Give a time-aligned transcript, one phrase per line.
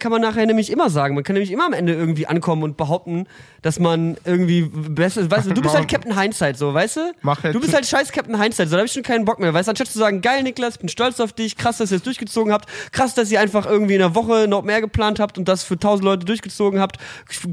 [0.00, 1.14] kann man nachher nämlich immer sagen.
[1.14, 3.26] Man kann nämlich immer am Ende irgendwie ankommen und behaupten,
[3.62, 7.12] dass man irgendwie besser, weißt du, du bist halt Captain Hindsight, so, weißt du?
[7.22, 9.38] Mach jetzt- Du bist halt scheiß Captain Hindsight, so, da hab ich schon keinen Bock
[9.38, 9.70] mehr, weißt du?
[9.70, 12.68] Anstatt zu sagen, geil, Niklas, bin stolz auf dich, krass, dass ihr es durchgezogen habt,
[12.90, 15.78] krass, dass ihr einfach irgendwie in einer Woche noch mehr geplant habt und das für
[15.78, 16.96] tausend Leute durchgezogen habt.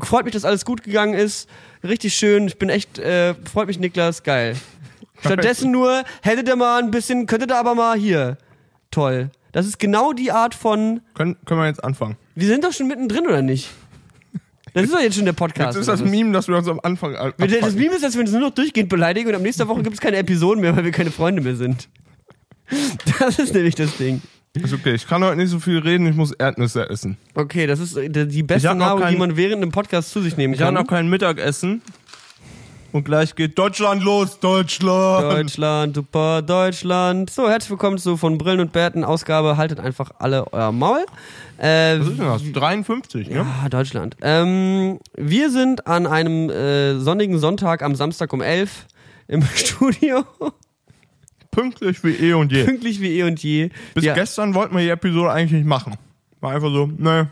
[0.03, 1.47] Freut mich, dass alles gut gegangen ist.
[1.83, 4.55] Richtig schön, ich bin echt, äh, freut mich, Niklas, geil.
[5.19, 8.37] Stattdessen nur, hättet ihr mal ein bisschen, könntet ihr aber mal hier.
[8.91, 9.29] Toll.
[9.57, 12.15] Das ist genau die Art von, Können, können wir jetzt anfangen?
[12.35, 13.71] wir sind doch schon mittendrin, oder nicht?
[14.75, 15.75] Das ist doch jetzt schon der Podcast.
[15.75, 16.03] Jetzt ist das?
[16.07, 17.73] Meme, dass wir uns am Anfang an- Das.
[17.73, 19.99] Meme ist, dass wir uns nur noch durchgehend beleidigen und am nächsten Woche gibt es
[19.99, 21.89] keine Episoden mehr, weil wir keine Freunde mehr sind.
[23.19, 24.21] Das ist nämlich das Ding.
[24.53, 27.17] Ist okay, ich kann heute nicht so viel reden, ich muss Erdnüsse essen.
[27.33, 30.37] Okay, das ist die Ich beste Nahrung, die kein- man während einem Podcast zu sich
[30.37, 30.83] nehmen Ich habe kann.
[30.83, 31.81] noch kein Mittagessen.
[32.93, 35.23] Und gleich geht Deutschland los, Deutschland!
[35.23, 37.29] Deutschland, super Deutschland.
[37.29, 39.57] So, herzlich willkommen zu von Brillen und Bärten Ausgabe.
[39.57, 41.05] Haltet einfach alle euer Maul.
[41.57, 42.51] Äh, Was ist denn das?
[42.53, 43.35] 53, ne?
[43.35, 44.15] Ja, Deutschland.
[44.21, 48.87] Ähm, wir sind an einem äh, sonnigen Sonntag am Samstag um 11
[49.27, 50.23] im Studio.
[51.51, 52.63] Pünktlich wie eh und je.
[52.63, 53.69] Pünktlich wie eh und je.
[53.95, 55.95] Bis ja, gestern wollten wir die Episode eigentlich nicht machen.
[56.39, 57.29] War einfach so, ne,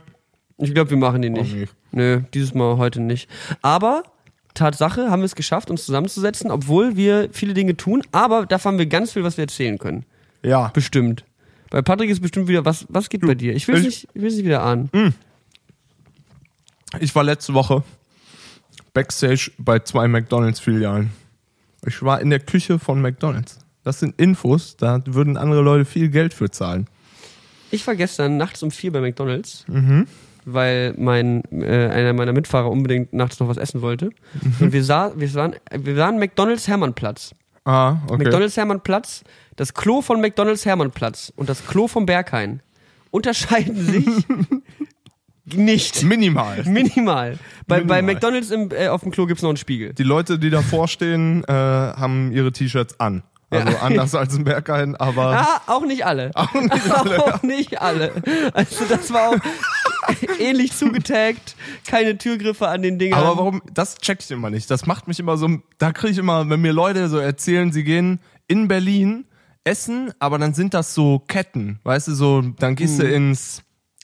[0.57, 1.53] ich glaube, wir machen die nicht.
[1.53, 1.73] nicht.
[1.91, 3.29] Nö, dieses Mal heute nicht.
[3.61, 4.03] Aber
[4.55, 8.01] Tatsache haben wir es geschafft, uns zusammenzusetzen, obwohl wir viele Dinge tun.
[8.11, 10.05] Aber dafür haben wir ganz viel, was wir erzählen können.
[10.41, 10.69] Ja.
[10.69, 11.23] Bestimmt.
[11.69, 13.53] Bei Patrick ist bestimmt wieder, was, was geht bei dir?
[13.55, 14.89] Ich will es ich- nicht, ich will's nicht wieder ahnen.
[16.99, 17.83] Ich war letzte Woche
[18.93, 21.09] Backstage bei zwei McDonalds-Filialen.
[21.85, 23.59] Ich war in der Küche von McDonalds.
[23.83, 26.87] Das sind Infos, da würden andere Leute viel Geld für zahlen.
[27.71, 30.07] Ich war gestern nachts um vier bei McDonalds, Mhm.
[30.45, 34.11] Weil mein äh, einer meiner Mitfahrer unbedingt nachts noch was essen wollte.
[34.41, 34.55] Mhm.
[34.59, 37.33] Und wir, sah, wir, sahen, wir sahen McDonalds Hermannplatz.
[37.65, 38.23] Ah, okay.
[38.23, 39.23] McDonalds Hermannplatz,
[39.55, 42.61] das Klo von McDonalds Hermannplatz und das Klo vom Berghain
[43.11, 44.25] unterscheiden sich
[45.45, 46.03] nicht.
[46.03, 46.63] Minimal.
[46.65, 47.37] Minimal.
[47.67, 48.03] Bei, bei Minimal.
[48.03, 49.93] McDonalds im, äh, auf dem Klo gibt's noch einen Spiegel.
[49.93, 53.23] Die Leute, die davor stehen, äh, haben ihre T-Shirts an.
[53.51, 53.79] Also Ja.
[53.81, 56.31] anders als im Berghain, aber Ah, auch nicht alle.
[56.33, 57.19] auch nicht alle.
[57.25, 58.11] Auch nicht alle.
[58.53, 59.37] Also das war auch
[60.39, 61.55] ähnlich zugetaggt,
[61.85, 63.19] keine Türgriffe an den Dingern.
[63.19, 64.69] Aber warum, das check ich immer nicht.
[64.69, 67.83] Das macht mich immer so, da kriege ich immer, wenn mir Leute so erzählen, sie
[67.83, 69.25] gehen in Berlin
[69.63, 73.01] essen, aber dann sind das so Ketten, weißt du, so, dann gehst Mhm.
[73.01, 73.61] du ins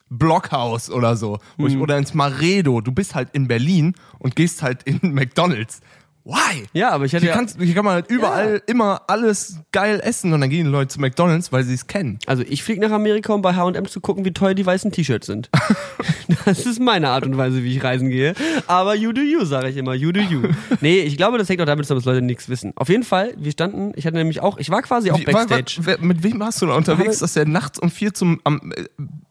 [0.09, 2.81] Blockhaus oder so, wo ich, oder ins Maredo.
[2.81, 5.79] Du bist halt in Berlin und gehst halt in McDonalds.
[6.23, 6.65] Why?
[6.73, 9.99] Ja, aber ich hatte Hier, ja, kannst, hier kann man halt überall immer alles geil
[10.03, 12.19] essen und dann gehen die Leute zu McDonalds, weil sie es kennen.
[12.27, 15.25] also ich fliege nach Amerika, um bei H&M zu gucken, wie teuer die weißen T-Shirts
[15.27, 15.49] sind.
[16.45, 18.33] das ist meine Art und Weise, wie ich reisen gehe.
[18.67, 19.93] Aber you do you, sage ich immer.
[19.95, 20.41] You do you.
[20.81, 22.71] Nee, ich glaube, das hängt auch damit zusammen, dass Leute nichts wissen.
[22.75, 25.75] Auf jeden Fall, wir standen, ich hatte nämlich auch, ich war quasi auch Wie- Backstage.
[25.79, 28.71] wa- wer- mit wem warst du da unterwegs, dass der nachts um vier zum am,
[28.75, 28.83] äh,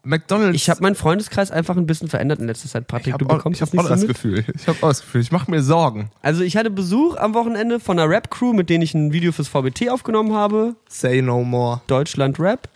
[0.03, 3.13] McDonalds Ich habe meinen Freundeskreis einfach ein bisschen verändert in letzter Zeit, Patrick.
[3.13, 4.09] Ich du habe auch, ich hab auch so das mit?
[4.09, 4.43] Gefühl.
[4.55, 5.21] Ich habe auch das Gefühl.
[5.21, 6.09] Ich mache mir Sorgen.
[6.21, 9.47] Also ich hatte Besuch am Wochenende von einer Rap-Crew, mit denen ich ein Video fürs
[9.47, 10.75] VBT aufgenommen habe.
[10.89, 11.81] Say no more.
[11.85, 12.67] Deutschland Rap.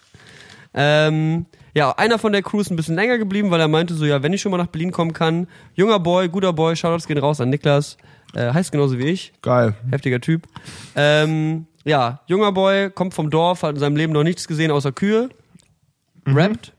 [0.76, 4.06] Ähm, ja, einer von der Crew ist ein bisschen länger geblieben, weil er meinte so,
[4.06, 7.18] ja, wenn ich schon mal nach Berlin kommen kann, junger Boy, guter Boy, Shoutouts gehen
[7.18, 7.98] raus an Niklas,
[8.36, 9.74] äh, heißt genauso wie ich, Geil.
[9.90, 10.44] heftiger Typ.
[10.96, 14.92] Ähm, ja, junger Boy, kommt vom Dorf, hat in seinem Leben noch nichts gesehen außer
[14.92, 15.30] Kühe,
[16.28, 16.74] rappt.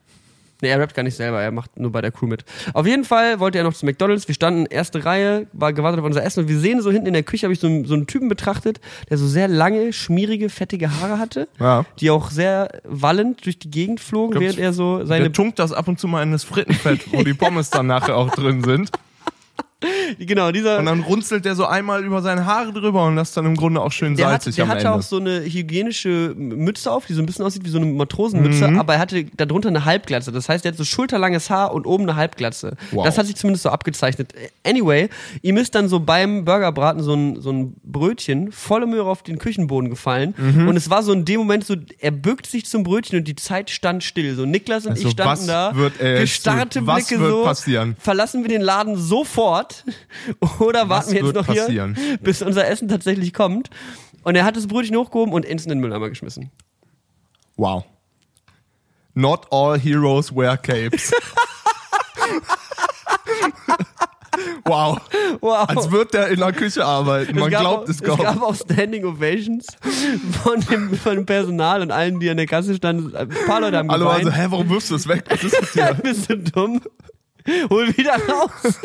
[0.62, 2.44] Nee, er rappt gar nicht selber, er macht nur bei der Crew mit.
[2.72, 4.27] Auf jeden Fall wollte er noch zu McDonalds.
[4.27, 7.12] Wir standen erste Reihe, war gewartet auf unser Essen und wir sehen so hinten in
[7.12, 8.81] der Küche, habe ich so, einen- so einen Typen betrachtet,
[9.11, 11.84] der so sehr lange, schmierige, fettige Haare hatte, Ja.
[12.00, 15.59] die auch sehr wallend durch die Gegend flogen, Glaub, während er so seine Der tunkt
[15.59, 18.65] das ab und zu mal in das Frittenfett, wo die Pommes dann nachher auch drin
[18.65, 18.91] sind.
[20.19, 23.45] genau dieser Und dann runzelt der so einmal über seine Haare drüber und das dann
[23.45, 24.93] im Grunde auch schön der, hat, salzig der am hatte Ende.
[24.95, 28.69] auch so eine hygienische Mütze auf, die so ein bisschen aussieht wie so eine Matrosenmütze,
[28.69, 28.78] Mhm.
[28.78, 30.33] aber er hatte darunter eine Halbglatze.
[30.33, 32.77] Das heißt, er hat so schulterlanges Haar und oben eine Halbglatze.
[32.91, 33.05] Wow.
[33.05, 34.33] Das hat sich zumindest so abgezeichnet.
[34.67, 35.09] Anyway,
[35.43, 39.39] ihm ist dann so beim Burgerbraten so ein, so ein Brötchen volle Möhre auf den
[39.39, 40.69] Küchenboden gefallen Mhm.
[40.69, 43.37] und es war so in dem Moment so, er bückt sich zum Brötchen und die
[43.37, 44.34] Zeit stand still.
[44.37, 46.87] So Niklas und Also, ich standen da, wird jetzt gestarrte?
[46.87, 47.97] Was Blicke so, passieren?
[47.99, 49.66] verlassen wir den Laden sofort
[50.60, 51.95] oder warten wir jetzt wird noch passieren?
[51.95, 53.71] hier, bis unser Essen tatsächlich kommt.
[54.22, 56.51] Und er hat das Brötchen hochgehoben und instant in den Mülleimer geschmissen.
[57.57, 57.84] Wow.
[59.15, 61.13] Not all heroes wear capes.
[64.65, 64.98] wow.
[65.41, 65.69] Wow.
[65.69, 67.39] Als würde der in der Küche arbeiten.
[67.39, 68.19] Man gab glaubt auch, es Es kaum.
[68.19, 69.66] gab auch Standing Ovations
[70.42, 73.15] von dem, von dem Personal und allen, die an der Kasse standen.
[73.15, 75.24] Ein paar Leute haben Alle waren so, hä, warum wirfst du es weg?
[75.30, 75.95] Was ist mit dir?
[76.03, 76.80] Bist du dumm?
[77.71, 78.80] Hol wieder raus.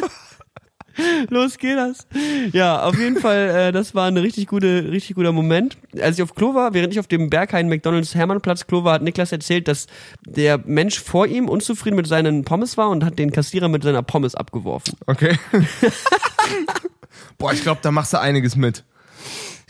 [1.29, 2.07] Los geht das.
[2.51, 5.77] Ja, auf jeden Fall, äh, das war ein richtig, gute, richtig guter Moment.
[5.99, 9.01] Als ich auf Klo war, während ich auf dem Berghain McDonalds Hermannplatz Klo war, hat
[9.01, 9.87] Niklas erzählt, dass
[10.25, 14.03] der Mensch vor ihm unzufrieden mit seinen Pommes war und hat den Kassierer mit seiner
[14.03, 14.95] Pommes abgeworfen.
[15.05, 15.37] Okay.
[17.37, 18.83] Boah, ich glaube, da machst du einiges mit.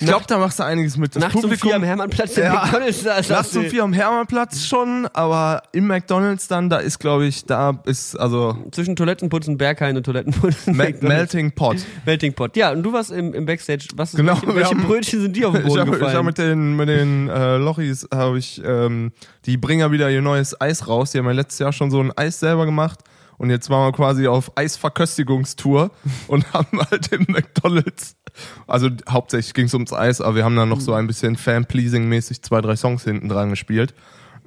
[0.01, 1.15] Ich glaube, da machst du einiges mit.
[1.15, 3.03] Das Nachts um vier am Hermannplatz Ja, McDonalds.
[3.03, 7.25] Da ist Nachts um vier am Hermannplatz schon, aber im McDonalds dann, da ist, glaube
[7.27, 11.33] ich, da ist, also, Zwischen Toilettenputzen Berghain und Toilettenputzen Me McDonald's.
[11.33, 11.77] Melting Pot.
[12.05, 12.57] Melting Pot.
[12.57, 13.85] Ja, und du warst im, im Backstage.
[13.95, 16.17] Was, Genau, welche welche haben- Brötchen sind die auf den Ich Boden habe gefallen?
[16.17, 19.11] hab mit den, mit den äh, Lochis habe ich, ähm,
[19.45, 21.11] die bringen ja wieder ihr neues Eis raus.
[21.11, 22.99] Die haben ja letztes Jahr schon so ein Eis selber gemacht.
[23.41, 25.89] Und jetzt waren wir quasi auf Eisverköstigungstour
[26.27, 28.15] und haben halt im McDonalds,
[28.67, 32.43] also hauptsächlich ging es ums Eis, aber wir haben dann noch so ein bisschen Fan-Pleasing-mäßig
[32.43, 33.95] zwei, drei Songs hinten dran gespielt.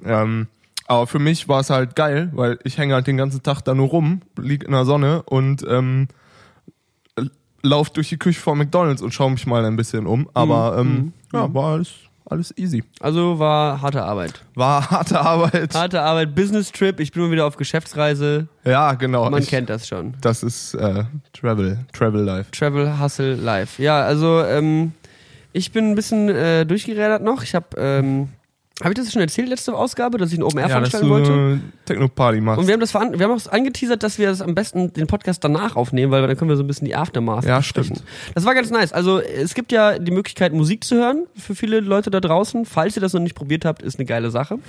[0.05, 0.47] Ähm,
[0.87, 3.73] aber für mich war es halt geil, weil ich hänge halt den ganzen Tag da
[3.73, 6.07] nur rum, lieg in der Sonne und ähm,
[7.61, 10.29] lauf durch die Küche von McDonalds und schaue mich mal ein bisschen um.
[10.33, 11.91] Aber ähm, ja, war alles,
[12.27, 12.83] alles easy.
[12.99, 14.41] also war harte Arbeit.
[14.55, 15.75] War harte Arbeit.
[15.75, 16.99] Harte Arbeit, Business Trip.
[16.99, 18.47] Ich bin mal wieder auf Geschäftsreise.
[18.63, 19.29] Ja, genau.
[19.29, 20.15] Man ich, kennt das schon.
[20.21, 22.51] Das ist äh, Travel, Travel Life.
[22.51, 23.81] Travel, Hustle, Life.
[23.81, 24.93] Ja, also ähm,
[25.53, 27.43] ich bin ein bisschen äh, durchgerädert noch.
[27.43, 28.29] Ich habe, ähm,
[28.81, 31.07] habe ich das schon erzählt, letzte Ausgabe, dass ich ein Open Air Ja, dass veranstalten
[31.07, 31.59] du wollte?
[31.85, 32.59] Techno-Party machst.
[32.59, 35.43] Und wir haben das wir haben auch angeteasert, dass wir das am besten den Podcast
[35.43, 37.95] danach aufnehmen, weil dann können wir so ein bisschen die Aftermath Ja, besprechen.
[37.95, 38.09] stimmt.
[38.33, 38.91] Das war ganz nice.
[38.91, 42.65] Also es gibt ja die Möglichkeit, Musik zu hören für viele Leute da draußen.
[42.65, 44.59] Falls ihr das noch nicht probiert habt, ist eine geile Sache.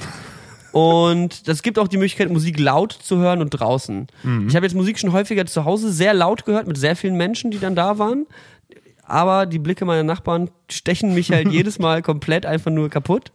[0.73, 4.09] Und es gibt auch die Möglichkeit, Musik laut zu hören und draußen.
[4.23, 4.47] Mhm.
[4.49, 7.51] Ich habe jetzt Musik schon häufiger zu Hause sehr laut gehört, mit sehr vielen Menschen,
[7.51, 8.27] die dann da waren.
[9.07, 13.33] Aber die Blicke meiner Nachbarn stechen mich halt jedes Mal komplett einfach nur kaputt.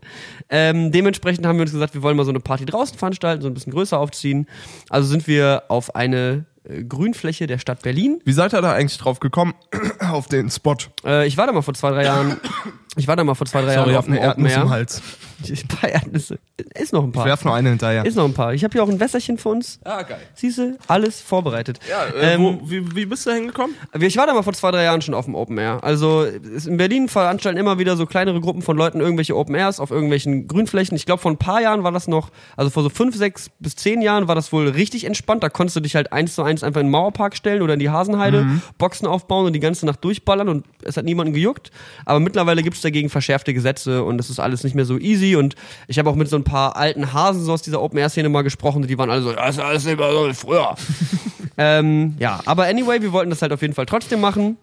[0.49, 3.47] Ähm, dementsprechend haben wir uns gesagt, wir wollen mal so eine Party draußen veranstalten, so
[3.47, 4.47] ein bisschen größer aufziehen.
[4.89, 8.21] Also sind wir auf eine äh, Grünfläche der Stadt Berlin.
[8.25, 9.53] Wie seid ihr da eigentlich drauf gekommen?
[9.99, 10.75] auf den Spot.
[11.05, 12.37] Äh, ich war da mal vor zwei, drei Jahren.
[12.97, 14.61] Ich war da mal vor zwei, drei Sorry, Jahren auf eine dem Open Erdnuss Air.
[14.63, 15.01] im Hals.
[15.49, 16.37] Ein paar Erdnüsse.
[16.79, 17.25] Ist noch ein Ich paar.
[17.25, 18.05] werf nur eine hinterher.
[18.05, 18.53] Ist noch ein paar.
[18.53, 19.79] Ich habe hier auch ein Wässerchen für uns.
[19.83, 20.19] ah, geil.
[20.35, 21.79] Siehste, alles vorbereitet.
[21.89, 23.75] Ja, äh, Ähm, wo, wie, wie bist du hingekommen?
[23.99, 25.79] Ich war da mal vor zwei, drei Jahren schon auf dem Open Air.
[25.83, 29.79] Also es- in Berlin veranstalten immer wieder so kleinere Gruppen von Leuten irgendwelche Open Airs
[29.79, 30.95] auf irgendwelchen Grünflächen.
[30.95, 33.75] Ich glaube, vor ein paar Jahren war das noch, also vor so fünf, sechs bis
[33.75, 35.41] zehn Jahren war das wohl richtig entspannt.
[35.41, 37.79] Da konntest du dich halt eins zu eins einfach in den Mauerpark stellen oder in
[37.79, 38.45] die Hasenheide,
[38.77, 41.71] Boxen aufbauen und die ganze Nacht durchballern und es hat niemanden gejuckt.
[42.05, 45.35] Aber mittlerweile gibt es dagegen verschärfte Gesetze und es ist alles nicht mehr so easy.
[45.35, 45.55] Und
[45.87, 48.29] ich habe auch mit so ein paar alten Hasen so aus dieser Open Air Szene
[48.29, 50.75] mal gesprochen, die waren alle so, das ist alles immer so wie früher.
[51.57, 54.57] ähm, ja, aber anyway, wir wollten das halt auf jeden Fall trotzdem machen.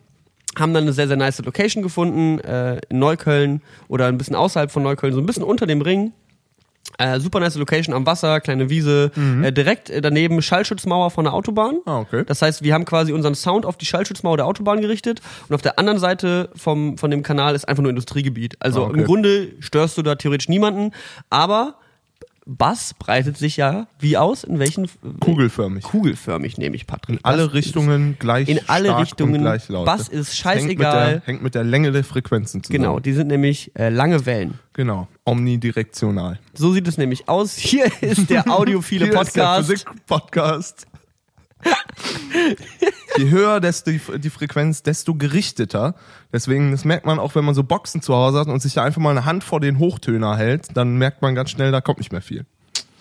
[0.58, 4.70] Haben dann eine sehr, sehr nice Location gefunden, äh, in Neukölln oder ein bisschen außerhalb
[4.70, 6.12] von Neukölln, so ein bisschen unter dem Ring.
[6.98, 9.12] Äh, super nice Location am Wasser, kleine Wiese,
[9.42, 11.76] äh, direkt äh, daneben Schallschutzmauer von der Autobahn.
[11.86, 12.24] Ah, okay.
[12.26, 15.62] Das heißt, wir haben quasi unseren Sound auf die Schallschutzmauer der Autobahn gerichtet und auf
[15.62, 18.56] der anderen Seite vom, von dem Kanal ist einfach nur Industriegebiet.
[18.60, 18.98] Also Ah, okay.
[18.98, 20.92] im Grunde störst du da theoretisch niemanden,
[21.30, 21.76] aber
[22.50, 24.42] Bass breitet sich ja wie aus?
[24.42, 24.88] In welchen?
[25.20, 25.84] Kugelförmig.
[25.84, 27.18] Kugelförmig nehme ich, Patrick.
[27.18, 29.42] In alle ist- Richtungen gleich In alle stark Richtungen.
[29.42, 29.84] gleich laut.
[29.84, 31.10] Bass ist Hängt mit, scheißegal.
[31.10, 32.82] der, hängt mit der Länge der Frequenzen zusammen.
[32.82, 34.58] Genau, die sind nämlich äh, lange Wellen.
[34.72, 35.08] Genau.
[35.24, 36.38] Omnidirektional.
[36.54, 37.56] So sieht es nämlich aus.
[37.56, 39.62] Hier ist der audiophile Hier ist der
[40.06, 40.86] Podcast.
[43.16, 45.94] Je höher desto die, Frequenz, desto gerichteter.
[46.32, 48.84] Deswegen, das merkt man auch, wenn man so Boxen zu Hause hat und sich da
[48.84, 51.98] einfach mal eine Hand vor den Hochtöner hält, dann merkt man ganz schnell, da kommt
[51.98, 52.44] nicht mehr viel.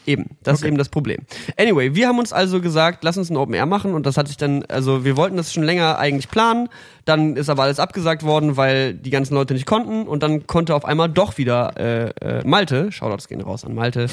[0.08, 0.70] Eben, das ist Okay.
[0.70, 1.26] eben das Problem.
[1.58, 4.30] Anyway, wir haben uns also gesagt, lass uns ein Open Air machen und das hat
[4.30, 6.70] sich dann, also wir wollten das schon länger eigentlich planen,
[7.04, 10.76] dann ist aber alles abgesagt worden, weil die ganzen Leute nicht konnten und dann konnte
[10.76, 14.08] auf einmal doch wieder äh, äh, Malte, Shoutouts gehen raus an Malte,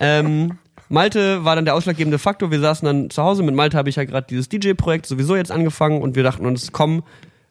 [0.00, 0.56] ähm,
[0.88, 3.96] Malte war dann der ausschlaggebende Faktor, wir saßen dann zu Hause, mit Malte habe ich
[3.96, 7.02] ja gerade dieses DJ-Projekt sowieso jetzt angefangen und wir dachten uns, komm,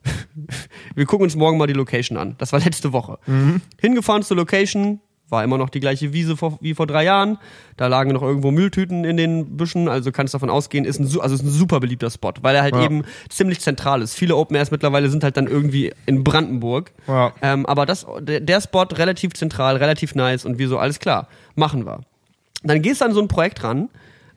[0.94, 2.34] wir gucken uns morgen mal die Location an.
[2.38, 3.18] Das war letzte Woche.
[3.80, 5.00] Hingefahren zur Location,
[5.30, 7.38] war immer noch die gleiche Wiese vor, wie vor drei Jahren.
[7.78, 11.34] Da lagen noch irgendwo Mülltüten in den Büschen, also kannst davon ausgehen, ist ein, also
[11.34, 12.84] ist ein super beliebter Spot, weil er halt Ja.
[12.84, 14.14] eben ziemlich zentral ist.
[14.14, 16.92] Viele Open Airs mittlerweile sind halt dann irgendwie in Brandenburg.
[17.08, 17.32] Ja.
[17.40, 21.28] Ähm, aber das, der, der Spot relativ zentral, relativ nice und wir so, alles klar,
[21.56, 22.00] machen wir.
[22.64, 23.88] Dann gehst du an so ein Projekt ran,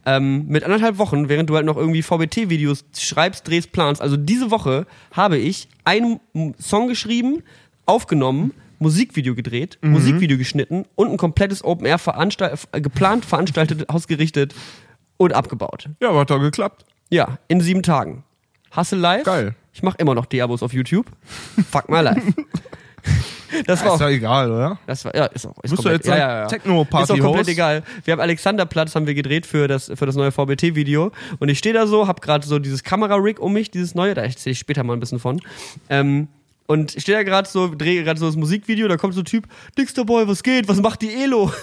[0.05, 4.01] ähm, mit anderthalb Wochen, während du halt noch irgendwie VBT-Videos schreibst, drehst, planst.
[4.01, 6.19] Also diese Woche habe ich einen
[6.60, 7.43] Song geschrieben,
[7.86, 14.53] aufgenommen, Musikvideo gedreht, Musikvideo geschnitten und ein komplettes Open Air veranstalt, äh, geplant, veranstaltet, ausgerichtet
[15.17, 15.89] und abgebaut.
[16.00, 16.86] Ja, aber hat doch geklappt.
[17.10, 18.24] Ja, in sieben Tagen.
[18.75, 19.24] Hustle live.
[19.24, 19.55] Geil.
[19.74, 21.07] Ich mache immer noch Diabos auf YouTube.
[21.69, 22.22] Fuck my life.
[23.66, 24.80] Das war Ist auch doch egal, oder?
[24.88, 25.58] Das war, ja, ist auch.
[25.63, 26.48] Ist Musst du komplett, jetzt sagen, ja, ja, ja.
[26.48, 27.84] Techno-Party Ist auch komplett egal.
[28.04, 31.12] Wir haben Alexanderplatz, haben wir gedreht für das, für das neue VBT-Video.
[31.39, 34.24] Und ich stehe da so, hab gerade so dieses Kamera-Rig um mich, dieses neue, da
[34.24, 35.42] erzähle ich später mal ein bisschen von.
[35.89, 36.27] Ähm,
[36.67, 39.25] und ich stehe da gerade so, drehe gerade so das Musikvideo, da kommt so ein
[39.25, 39.47] Typ,
[39.77, 40.67] Dickster Boy, was geht?
[40.67, 41.51] Was macht die Elo?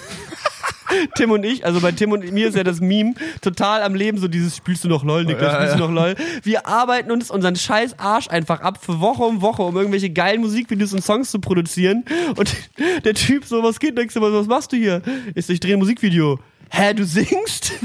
[1.16, 4.18] Tim und ich, also bei Tim und mir ist ja das Meme total am Leben,
[4.18, 5.87] so dieses spielst du noch LOL, Niklas, Ja, spielst du ja.
[5.88, 6.14] noch LOL.
[6.42, 10.40] Wir arbeiten uns unseren scheiß Arsch einfach ab für Woche um Woche, um irgendwelche geilen
[10.40, 12.04] Musikvideos und Songs zu produzieren.
[12.37, 12.54] Und
[13.04, 15.02] der Typ so, was geht, denkst du, was machst du hier?
[15.34, 16.38] Ich so, ich drehe ein Musikvideo.
[16.70, 17.73] Hä, du singst?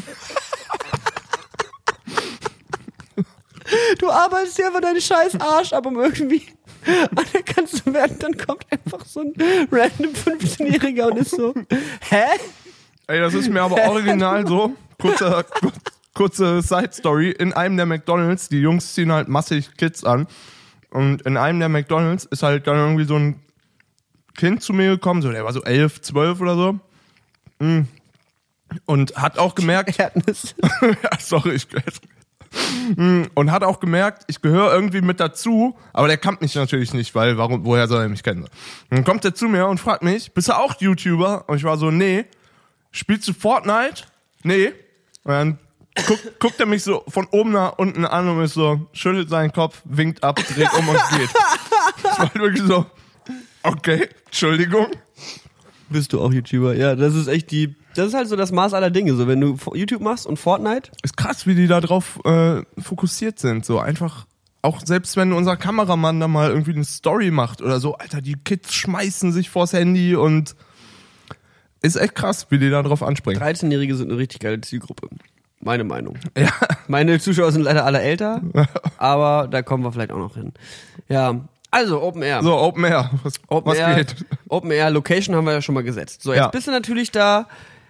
[3.99, 6.41] Du arbeitest dir einfach deinen scheiß Arsch ab, um irgendwie
[7.15, 8.17] anerkannt zu werden.
[8.19, 9.33] Dann kommt einfach so ein
[9.71, 11.53] random 15-Jähriger und ist so,
[12.09, 12.23] hä?
[13.07, 14.75] Ey, das ist mir aber original so.
[14.99, 15.71] Kurze, kur-
[16.13, 17.31] kurze Side-Story.
[17.31, 20.27] In einem der McDonalds, die Jungs ziehen halt massig Kids an.
[20.91, 23.39] Und in einem der McDonalds ist halt dann irgendwie so ein
[24.35, 26.79] Kind zu mir gekommen, so, der war so elf, zwölf oder so.
[27.59, 27.81] Mm.
[28.85, 30.53] Und hat auch gemerkt, Erdnüsse.
[30.81, 31.67] ja, sorry, ich
[33.35, 37.13] und hat auch gemerkt, ich gehöre irgendwie mit dazu, aber der kannte mich natürlich nicht,
[37.15, 38.47] weil warum, woher soll er mich kennen?
[38.89, 41.45] Dann kommt er zu mir und fragt mich, bist du auch YouTuber?
[41.47, 42.25] Und ich war so, nee.
[42.91, 44.03] Spielst du Fortnite?
[44.43, 44.73] Nee.
[45.23, 45.59] Und dann
[46.07, 49.51] guckt, guckt er mich so von oben nach unten an und ist so, schüttelt seinen
[49.51, 51.29] Kopf, winkt ab, dreht um und geht.
[52.01, 52.85] Das war wirklich so,
[53.63, 54.87] okay, Entschuldigung.
[55.89, 56.75] Bist du auch YouTuber?
[56.75, 57.75] Ja, das ist echt die.
[57.95, 59.13] Das ist halt so das Maß aller Dinge.
[59.15, 63.39] So, wenn du YouTube machst und Fortnite, ist krass, wie die da drauf äh, fokussiert
[63.39, 63.65] sind.
[63.65, 64.25] So einfach,
[64.61, 68.35] auch selbst wenn unser Kameramann da mal irgendwie eine Story macht oder so, Alter, die
[68.35, 70.55] Kids schmeißen sich vors Handy und
[71.81, 73.41] ist echt krass, wie die da drauf anspringen.
[73.41, 75.07] 13-Jährige sind eine richtig geile Zielgruppe.
[75.61, 76.17] Meine Meinung.
[76.37, 76.51] Ja,
[76.87, 78.41] Meine Zuschauer sind leider alle älter,
[78.97, 80.53] aber da kommen wir vielleicht auch noch hin.
[81.09, 81.41] Ja,
[81.71, 82.41] also Open Air.
[82.43, 84.15] so, Open Air, was, Open was Air, geht?
[84.47, 86.21] Open Air Location haben wir ja schon mal gesetzt.
[86.23, 86.47] So, jetzt Ja.
[86.47, 87.47] bist du natürlich da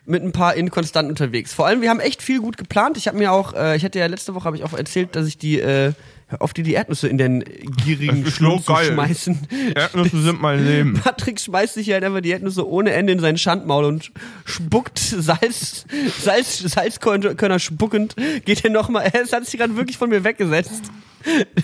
[0.09, 1.53] mit ein paar Inkonstant unterwegs.
[1.53, 2.97] Vor allem, wir haben echt viel gut geplant.
[2.97, 5.27] Ich habe mir auch, äh, ich hatte ja letzte Woche habe ich auch erzählt, dass
[5.27, 5.93] ich die, äh,
[6.29, 7.43] hör auf die die Erdnüsse in den
[7.83, 8.93] gierigen Schlund zu geil.
[8.93, 9.37] schmeißen.
[9.75, 10.93] Erdnüsse sind mein Leben.
[10.93, 14.11] Patrick schmeißt sich halt einfach die Erdnüsse ohne Ende in sein Schandmaul und
[14.45, 15.85] spuckt Salz,
[16.21, 20.83] Salz, Salzkörner spuckend, geht er nochmal, es hat sich gerade wirklich von mir weggesetzt.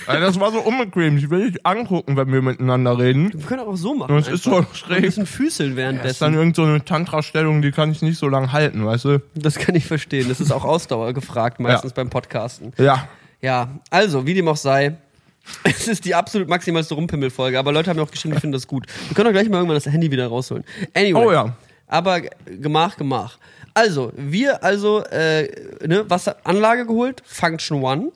[0.07, 1.17] Alter, das war so unbequem.
[1.17, 3.31] Ich will dich angucken, wenn wir miteinander reden.
[3.33, 4.13] Wir können auch so machen.
[4.13, 4.97] Das ist so schräg.
[4.97, 6.23] Ein bisschen füßeln Das ist währenddessen.
[6.25, 9.21] dann irgend so eine Tantra-Stellung, die kann ich nicht so lange halten, weißt du?
[9.35, 10.27] Das kann ich verstehen.
[10.27, 12.73] Das ist auch Ausdauer gefragt, meistens beim Podcasten.
[12.77, 13.07] Ja.
[13.45, 14.95] Ja, also, wie dem auch sei.
[15.63, 18.67] Es ist die absolut maximalste Rumpimmelfolge, aber Leute haben mir auch geschrieben, die finden das
[18.67, 18.87] gut.
[19.07, 20.63] Wir können doch gleich mal irgendwann das Handy wieder rausholen.
[20.95, 21.23] Anyway.
[21.23, 21.55] Oh ja.
[21.85, 23.37] Aber gemach, gemach.
[23.75, 25.47] Also, wir also, äh,
[25.85, 28.11] ne, was Anlage geholt, Function One,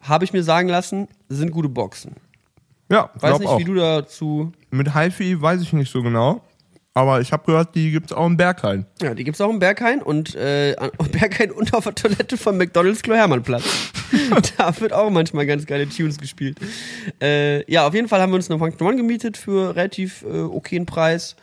[0.00, 2.16] habe ich mir sagen lassen, sind gute Boxen.
[2.90, 3.58] Ja, Weiß nicht, auch.
[3.58, 4.52] wie du dazu.
[4.70, 6.40] Mit HiFi weiß ich nicht so genau.
[6.96, 8.86] Aber ich habe gehört, die gibt's auch im Berghain.
[9.02, 10.76] Ja, die gibt's auch im Berghain und äh,
[11.12, 13.64] Berghain und auf der Toilette vom McDonalds Klo Hermannplatz.
[14.56, 16.58] da wird auch manchmal ganz geile Tunes gespielt.
[17.20, 20.38] Äh, ja, auf jeden Fall haben wir uns eine Function One gemietet für relativ äh,
[20.42, 21.34] okayen Preis.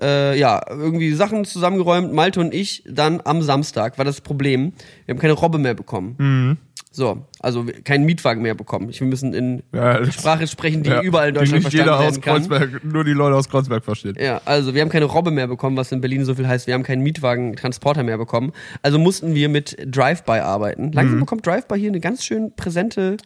[0.00, 2.84] Äh, ja, irgendwie Sachen zusammengeräumt, Malte und ich.
[2.86, 4.72] Dann am Samstag war das Problem,
[5.04, 6.14] wir haben keine Robbe mehr bekommen.
[6.18, 6.56] Mhm.
[6.92, 8.90] So, also keinen Mietwagen mehr bekommen.
[8.92, 12.18] Wir müssen in Ja, Sprache sprechen, die Ja, überall in die Deutschland nicht jeder verstanden
[12.18, 12.58] aus werden kann.
[12.70, 14.16] Kreuzberg, nur die Leute aus Kreuzberg verstehen.
[14.18, 16.66] Ja, also wir haben keine Robbe mehr bekommen, was in Berlin so viel heißt.
[16.66, 18.52] Wir haben keinen Mietwagen-Transporter mehr bekommen.
[18.82, 20.90] Also mussten wir mit Drive-By arbeiten.
[20.90, 21.20] Langsam Mhm.
[21.20, 23.18] bekommt Drive-By hier eine ganz schön präsente.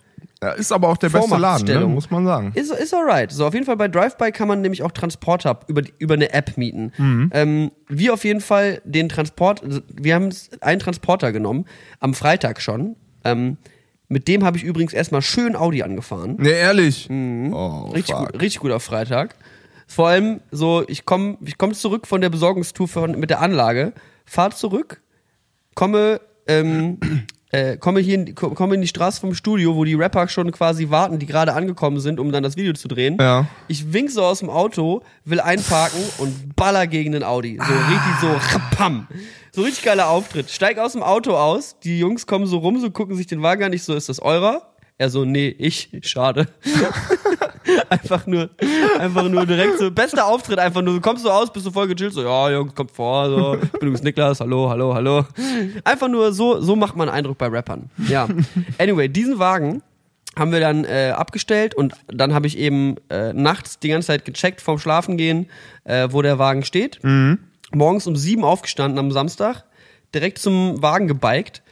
[0.42, 1.86] Ja, ist aber auch der beste Laden, ne?
[1.86, 2.52] Muss man sagen.
[2.54, 3.32] Ist, ist alright.
[3.32, 6.34] So, auf jeden Fall bei Drive-By kann man nämlich auch Transporter über, die- über eine
[6.34, 6.92] App mieten.
[6.98, 7.30] Mhm.
[7.32, 10.28] Ähm, wir auf jeden Fall den Transport, wir haben
[10.60, 11.64] einen Transporter genommen,
[12.00, 12.96] am Freitag schon.
[13.24, 13.56] Ähm,
[14.08, 16.36] mit dem habe ich übrigens erstmal schön Audi angefahren.
[16.38, 17.08] Ne, ehrlich.
[17.10, 19.34] Oh, Richtig gut, richtig gut auf Freitag.
[19.86, 23.92] Vor allem so, ich komme ich komm zurück von der Besorgungstour von, mit der Anlage,
[24.24, 25.00] fahr zurück,
[25.74, 26.98] komme, ähm,
[27.50, 30.90] äh, komme hier in, komme in die Straße vom Studio, wo die Rapper schon quasi
[30.90, 33.18] warten, die gerade angekommen sind, um dann das Video zu drehen.
[33.20, 33.46] Ja.
[33.68, 37.58] Ich wink so aus dem Auto, will einparken und baller gegen den Audi.
[37.58, 39.06] So richtig so, pam.
[39.54, 40.50] So richtig geiler Auftritt.
[40.50, 43.62] Steig aus dem Auto aus, die Jungs kommen so rum, so gucken sich den Wagen
[43.62, 44.74] an, ich so, ist das eurer?
[44.98, 46.48] Er so, nee, ich, schade.
[47.88, 48.50] einfach nur,
[48.98, 51.86] einfach nur direkt so, bester Auftritt einfach nur, du kommst so aus, bist du voll
[51.86, 55.24] gechillt, so, ja, Jungs, kommt vor, so, ich bin übrigens Niklas, hallo, hallo, hallo.
[55.84, 57.90] Einfach nur so, so macht man Eindruck bei Rappern.
[58.08, 58.26] Ja.
[58.78, 59.84] Anyway, diesen Wagen
[60.36, 64.24] haben wir dann äh, abgestellt und dann habe ich eben äh, nachts die ganze Zeit
[64.24, 65.46] gecheckt vorm Schlafengehen,
[65.84, 66.98] äh, wo der Wagen steht.
[67.74, 69.64] Morgens um sieben aufgestanden am Samstag,
[70.14, 71.62] direkt zum Wagen gebiked.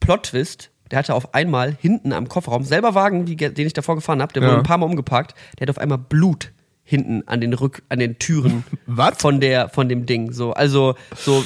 [0.00, 4.22] Plot-Twist, der hatte auf einmal hinten am Kofferraum, selber Wagen, die, den ich davor gefahren
[4.22, 4.48] habe, der Ja.
[4.48, 6.52] wurde ein paar Mal umgeparkt, der hat auf einmal Blut
[6.84, 9.18] hinten an den Rück, an den Türen Was?
[9.18, 10.32] von der, von dem Ding.
[10.32, 11.44] So, also so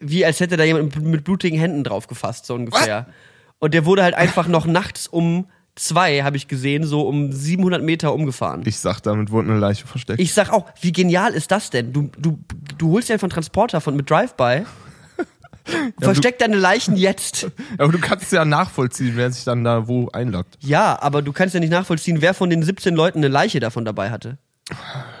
[0.00, 3.06] wie als hätte da jemand mit blutigen Händen drauf gefasst, so ungefähr.
[3.58, 5.46] Und der wurde halt einfach noch nachts um
[5.76, 8.62] zwei, habe ich gesehen, so um 700 Meter umgefahren.
[8.64, 10.20] Ich sag, damit wurde eine Leiche versteckt.
[10.20, 11.92] Ich sag auch, wie genial ist das denn?
[11.92, 12.38] Du, du,
[12.78, 14.64] du holst dir einfach einen Transporter von mit Drive-By.
[16.00, 17.50] Versteck deine Leichen jetzt.
[17.78, 20.56] aber du kannst ja nachvollziehen, wer sich dann da wo einloggt.
[20.60, 23.84] Ja, aber du kannst ja nicht nachvollziehen, wer von den 17 Leuten eine Leiche davon
[23.84, 24.38] dabei hatte.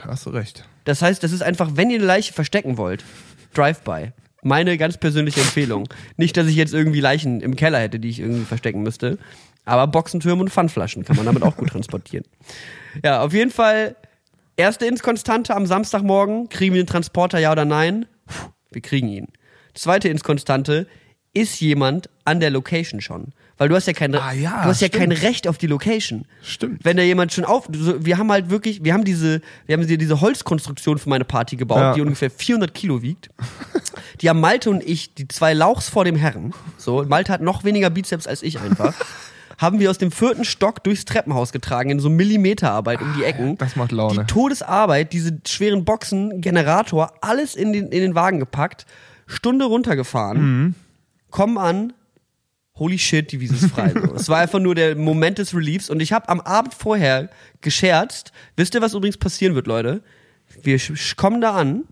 [0.06, 0.64] Hast du recht.
[0.84, 3.04] Das heißt, das ist einfach, wenn ihr eine Leiche verstecken wollt,
[3.54, 4.12] Drive-By.
[4.42, 5.88] Meine ganz persönliche Empfehlung.
[6.16, 9.18] Nicht, dass ich jetzt irgendwie Leichen im Keller hätte, die ich irgendwie verstecken müsste.
[9.66, 12.24] Aber Boxentürme und Pfandflaschen kann man damit auch gut transportieren.
[13.04, 13.96] Ja, auf jeden Fall,
[14.56, 16.48] erste Inskonstante am Samstagmorgen.
[16.48, 18.06] Kriegen wir den Transporter, ja oder nein?
[18.26, 19.26] Puh, wir kriegen ihn.
[19.74, 20.86] Zweite Inskonstante,
[21.34, 23.32] ist jemand an der Location schon?
[23.58, 26.26] Weil du hast ja kein, Ah, ja, du hast ja kein Recht auf die Location.
[26.42, 26.84] Stimmt.
[26.84, 30.20] Wenn da jemand schon auf, wir haben halt wirklich, wir haben diese, wir haben diese
[30.20, 31.94] Holzkonstruktion für meine Party gebaut, Ja.
[31.94, 33.30] die ungefähr 400 Kilo wiegt.
[34.22, 37.64] Die haben Malte und ich, die zwei Lauchs vor dem Herren, so, Malte hat noch
[37.64, 38.94] weniger Bizeps als ich einfach,
[39.58, 43.52] haben wir aus dem vierten Stock durchs Treppenhaus getragen, in so Millimeterarbeit um die Ecken.
[43.52, 44.20] Ah, das macht Laune.
[44.20, 48.86] Die Todesarbeit, diese schweren Boxen, Generator, alles in den, in den Wagen gepackt,
[49.26, 50.74] Stunde runtergefahren, Mhm.
[51.30, 51.92] kommen an,
[52.74, 53.94] holy shit, die Wiese ist frei.
[54.14, 57.30] Es war einfach nur der Moment des Reliefs und ich habe am Abend vorher
[57.62, 58.32] gescherzt.
[58.56, 60.02] Wisst ihr, was übrigens passieren wird, Leute?
[60.62, 60.78] Wir
[61.16, 61.84] kommen da an,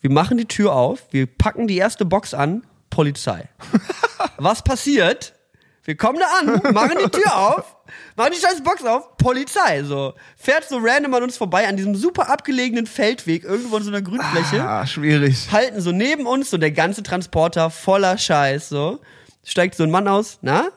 [0.00, 3.48] wir machen die Tür auf, wir packen die erste Box an, Polizei.
[4.38, 5.34] Was passiert?
[5.84, 7.76] Wir kommen da an, machen die Tür auf,
[8.14, 10.14] machen die scheiß Box auf, Polizei, so.
[10.36, 14.02] Fährt so random an uns vorbei an diesem super abgelegenen Feldweg, irgendwo in so einer
[14.02, 15.50] Grünfläche Ah, schwierig.
[15.50, 19.00] halten so neben uns so der ganze Transporter voller Scheiß, so.
[19.42, 20.68] Steigt so ein Mann aus, na?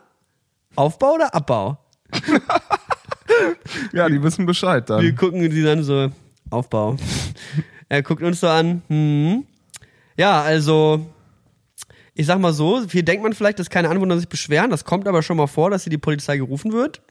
[0.75, 1.77] Aufbau oder Abbau?
[3.93, 5.15] Ja, die wissen Bescheid Wir dann.
[5.15, 6.09] gucken sie dann so,
[6.49, 6.97] Aufbau.
[7.89, 9.45] er guckt uns so an, hm.
[10.17, 11.05] Ja, also,
[12.15, 15.07] ich sag mal so, viel denkt man vielleicht, dass keine Anwohner sich beschweren, das kommt
[15.07, 17.01] aber schon mal vor, dass hier die Polizei gerufen wird.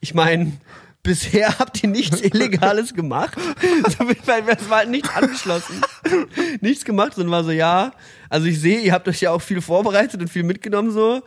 [0.00, 0.52] Ich meine,
[1.02, 3.36] bisher habt ihr nichts Illegales gemacht.
[3.88, 5.82] So, weil Es war halt nichts angeschlossen.
[6.60, 7.92] nichts gemacht, sondern war so, ja,
[8.30, 11.22] also ich sehe, ihr habt euch ja auch viel vorbereitet und viel mitgenommen, so.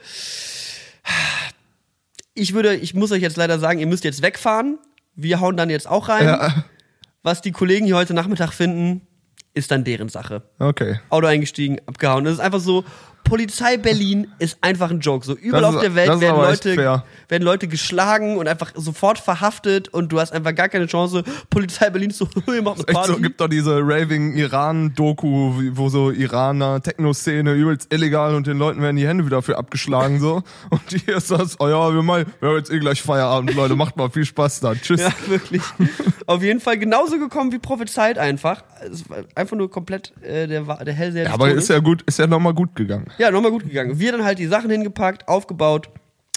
[2.33, 4.77] Ich würde, ich muss euch jetzt leider sagen, ihr müsst jetzt wegfahren.
[5.15, 6.25] Wir hauen dann jetzt auch rein.
[6.25, 6.65] Ja,
[7.23, 9.01] Was die Kollegen hier heute Nachmittag finden,
[9.53, 10.43] ist dann deren Sache.
[10.59, 10.99] okay.
[11.09, 12.23] Auto eingestiegen, abgehauen.
[12.25, 12.85] Das ist einfach so,
[13.29, 15.25] Polizei Berlin ist einfach ein Joke.
[15.25, 19.19] So überall Das auf der Welt ist werden Leute, werden Leute geschlagen und einfach sofort
[19.19, 21.23] verhaftet und du hast einfach gar keine Chance.
[21.49, 23.11] Polizei Berlin ist so, ihr macht eine Party.
[23.13, 28.81] so, gibt doch diese Raving-Iran-Doku, wie- wo so Iraner, Techno-Szene übelst illegal und den Leuten
[28.81, 30.43] werden die Hände wieder für abgeschlagen so.
[30.69, 33.75] Und hier ist das, oh ja, wir mal, wir haben jetzt eh gleich Feierabend, Leute,
[33.75, 34.79] macht mal viel Spaß dann.
[34.81, 35.01] Tschüss.
[35.01, 35.61] Ja, wirklich.
[36.25, 38.63] Auf jeden Fall genauso gekommen wie prophezeit einfach.
[38.91, 41.25] Es war einfach nur komplett äh, der, der Hellseher.
[41.25, 43.07] des Aber ist ja gut, ist ja nochmal gut gegangen.
[43.17, 43.99] Ja, nochmal gut gegangen.
[43.99, 45.89] Wir dann halt die Sachen hingepackt, aufgebaut.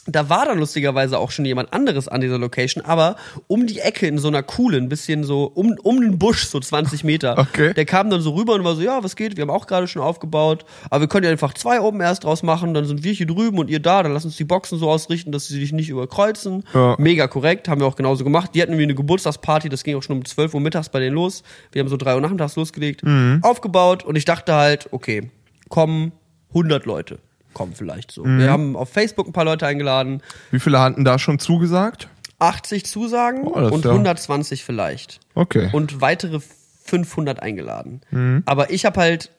[0.06, 3.16] Da war dann lustigerweise auch schon jemand anderes an dieser Location, aber
[3.48, 7.04] um die Ecke in so einer coolen, bisschen so um, um den Busch, so 20
[7.04, 7.38] Meter.
[7.38, 7.74] Okay.
[7.74, 9.36] Der kam dann so rüber und war so, ja, was geht?
[9.36, 12.42] Wir haben auch gerade schon aufgebaut, aber wir können ja einfach zwei Open erst draus
[12.42, 14.90] machen, dann sind wir hier drüben und ihr da, dann lass uns die Boxen so
[14.90, 16.64] ausrichten, dass sie sich nicht überkreuzen.
[16.72, 16.96] Ja.
[16.98, 18.52] Mega korrekt, haben wir auch genauso gemacht.
[18.54, 21.14] Die hatten irgendwie eine Geburtstagsparty, das ging auch schon um 12 Uhr mittags bei denen
[21.14, 21.42] los.
[21.72, 23.02] Wir haben so 3 Uhr nachmittags losgelegt,
[23.42, 25.30] aufgebaut und ich dachte halt, okay,
[25.68, 26.12] kommen
[26.50, 27.18] 100 Leute.
[27.52, 28.24] Kommen vielleicht so.
[28.24, 32.08] Wir haben auf Facebook ein paar Leute eingeladen, Wie viele hatten da schon zugesagt?
[32.38, 35.18] 80 Zusagen Oh, und ja- 120 vielleicht.
[35.34, 35.68] Okay.
[35.72, 36.38] Und weitere
[36.84, 38.00] 500 eingeladen.
[38.10, 38.42] Mhm.
[38.46, 39.30] Aber ich habe halt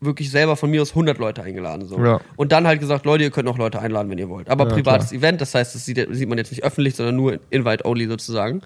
[0.00, 1.86] wirklich selber von mir aus 100 Leute eingeladen.
[1.88, 1.98] So.
[2.02, 2.20] Ja.
[2.36, 4.48] Und dann halt gesagt, Leute, ihr könnt auch Leute einladen, wenn ihr wollt.
[4.48, 7.40] Aber Ja, privates Event, das heißt, das sieht, sieht man jetzt nicht öffentlich, sondern nur
[7.50, 8.62] Invite-only sozusagen.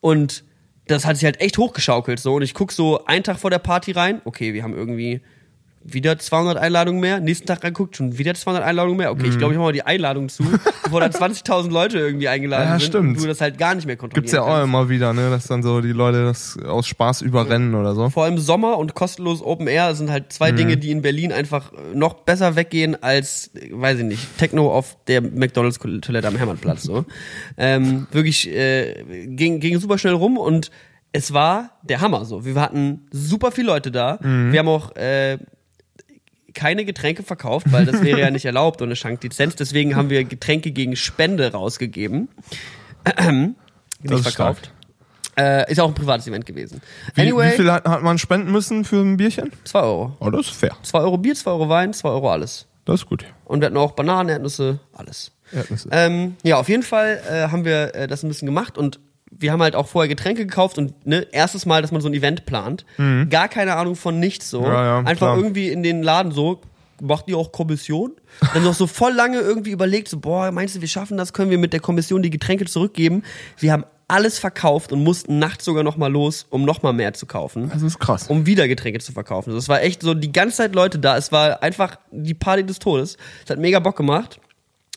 [0.00, 0.44] Und
[0.86, 2.34] das hat sich halt echt hochgeschaukelt so.
[2.34, 5.22] Und ich guck so einen Tag vor der Party rein, okay, wir haben irgendwie
[5.86, 7.20] wieder 200 Einladungen mehr.
[7.20, 9.12] Nächsten Tag reinguckt, schon wieder 200 Einladungen mehr.
[9.12, 10.42] Okay, ich glaube, ich mache mal die Einladung zu,
[10.84, 12.72] bevor da 20.000 Leute irgendwie eingeladen Mhm.
[12.72, 12.86] Ja, sind.
[12.88, 13.16] stimmt.
[13.18, 14.64] Und du das halt gar nicht mehr kontrollieren Gibt's ja auch kannst.
[14.68, 18.08] immer wieder, ne, dass dann so die Leute das aus Spaß überrennen oder so.
[18.08, 21.70] Vor allem Sommer und kostenlos Open Air sind halt zwei Dinge, die in Berlin einfach
[21.92, 26.82] noch besser weggehen als, weiß ich nicht, Techno auf der McDonalds-Toilette am Hermannplatz.
[26.84, 27.04] So.
[27.58, 30.70] ähm, wirklich äh, ging, ging super schnell rum und
[31.12, 32.24] es war der Hammer.
[32.24, 34.18] So, wir hatten super viele Leute da.
[34.20, 35.38] Wir haben auch äh,
[36.54, 39.56] keine Getränke verkauft, weil das wäre ja nicht erlaubt ohne Schanklizenz.
[39.56, 42.28] Deswegen haben wir Getränke gegen Spende rausgegeben.
[43.04, 43.56] nicht
[44.02, 44.70] Das ist verkauft.
[45.36, 46.80] Äh, ist auch ein privates Event gewesen.
[47.14, 49.50] Wie, anyway, wie viel hat, hat man spenden müssen für ein Bierchen?
[49.64, 50.16] 2 Euro.
[50.20, 50.76] Oh, das ist fair.
[50.82, 52.66] 2 Euro Bier, 2 Euro Wein, 2 Euro alles.
[52.84, 53.24] Das ist gut.
[53.44, 55.32] Und wir hatten auch Bananen, Erdnüsse, alles.
[55.52, 55.88] Erdnüsse.
[55.90, 59.00] Ähm, ja, auf jeden Fall äh, haben wir äh, das ein bisschen gemacht und
[59.38, 62.14] wir haben halt auch vorher Getränke gekauft und ne, erstes Mal, dass man so ein
[62.14, 62.84] Event plant.
[63.30, 64.60] Gar keine Ahnung von nichts so.
[64.60, 64.66] Mhm.
[64.66, 65.36] Ja, ja, Einfach klar.
[65.36, 66.60] irgendwie in den Laden so,
[67.00, 68.12] macht die auch Kommission?
[68.54, 71.32] Dann noch so voll lange irgendwie überlegt, so, boah, meinst du, wir schaffen das?
[71.32, 73.22] Können wir mit der Kommission die Getränke zurückgeben?
[73.58, 77.14] Wir haben alles verkauft und mussten nachts sogar noch mal los, um noch mal mehr
[77.14, 78.26] zu kaufen Das ist krass.
[78.28, 79.48] um wieder Getränke zu verkaufen.
[79.50, 81.16] Also es war echt so die ganze Zeit Leute da.
[81.16, 83.16] Es war einfach die Party des Todes.
[83.44, 84.40] Es hat mega Bock gemacht.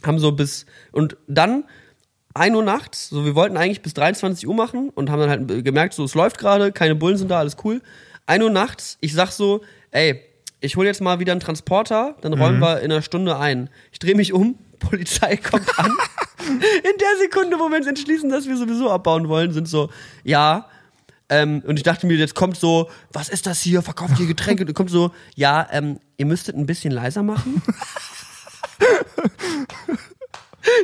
[0.05, 1.63] Haben so bis und dann
[2.37, 5.65] 1 Uhr nachts, so wir wollten eigentlich bis 23 Uhr machen und haben dann halt
[5.65, 7.81] gemerkt, so es läuft gerade, keine Bullen sind da, alles cool.
[8.25, 10.21] 1 Uhr nachts, ich sag so, ey,
[10.59, 13.69] ich hol jetzt mal wieder einen Transporter, dann räumen wir in einer Stunde ein.
[13.91, 15.91] Ich drehe mich um, Polizei kommt an.
[16.47, 19.89] in der Sekunde, wo wir uns entschließen, dass wir sowieso abbauen wollen, sind so,
[20.23, 20.67] ja,
[21.29, 23.81] ähm, und ich dachte mir, jetzt kommt so, was ist das hier?
[23.81, 24.65] Verkauft ihr Getränke?
[24.65, 27.61] Und kommt so, ja, ähm, ihr müsstet ein bisschen leiser machen.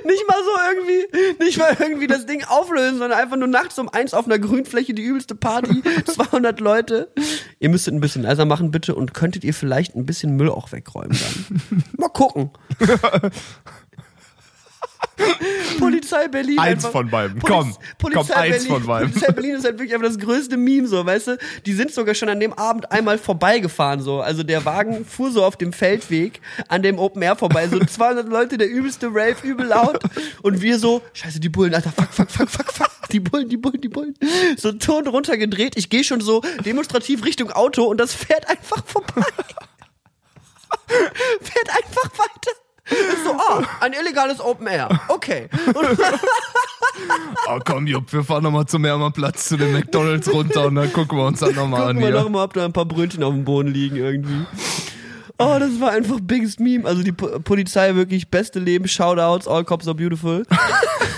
[0.05, 3.89] nicht mal so irgendwie, nicht mal irgendwie das Ding auflösen, sondern einfach nur nachts um
[3.89, 7.11] eins auf einer Grünfläche die übelste Party, 200 Leute.
[7.59, 10.71] Ihr müsstet ein bisschen leiser machen, bitte, und könntet ihr vielleicht ein bisschen Müll auch
[10.71, 11.83] wegräumen dann.
[11.97, 12.51] Mal gucken.
[15.79, 16.59] Polizei Berlin.
[16.59, 17.39] Eins einfach- von beiden.
[17.39, 19.11] Poliz- Komm, Polizei komm, eins Berlin, von beiden.
[19.11, 21.37] Polizei Berlin ist halt wirklich einfach das größte Meme, so, weißt du?
[21.65, 24.21] Die sind sogar schon an dem Abend einmal vorbeigefahren, so.
[24.21, 27.67] Also der Wagen fuhr so auf dem Feldweg an dem Open Air vorbei.
[27.67, 29.99] So 200 Leute, der übelste Rave, übel laut.
[30.41, 32.89] Und wir so, scheiße, die Bullen, Alter, fuck, fuck, fuck, fuck, fuck.
[33.11, 34.15] Die Bullen, die Bullen, die Bullen.
[34.57, 35.77] So Ton runtergedreht.
[35.77, 39.23] Ich gehe schon so demonstrativ Richtung Auto und das fährt einfach vorbei.
[41.41, 42.51] fährt einfach weiter.
[42.93, 44.89] Ist so, oh, ein illegales Open Air.
[45.09, 45.49] Okay.
[47.49, 51.17] Oh komm, Jupp, wir fahren nochmal zum Mehrmannplatz zu den McDonalds runter und dann gucken
[51.17, 52.21] wir uns das nochmal an Gucken wir hier.
[52.21, 54.45] noch mal, ob da ein paar Brötchen auf dem Boden liegen irgendwie.
[55.39, 56.87] Oh, das war einfach biggest Meme.
[56.87, 58.87] Also die Po- Polizei wirklich beste Leben.
[58.87, 60.45] Shoutouts, all cops are beautiful.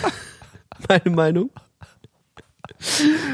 [0.90, 1.50] Meine Meinung.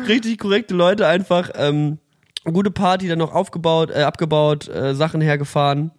[0.07, 1.51] Richtig korrekte Leute einfach.
[1.55, 1.99] Ähm,
[2.45, 5.91] gute Party dann noch aufgebaut, äh, abgebaut, äh, Sachen hergefahren.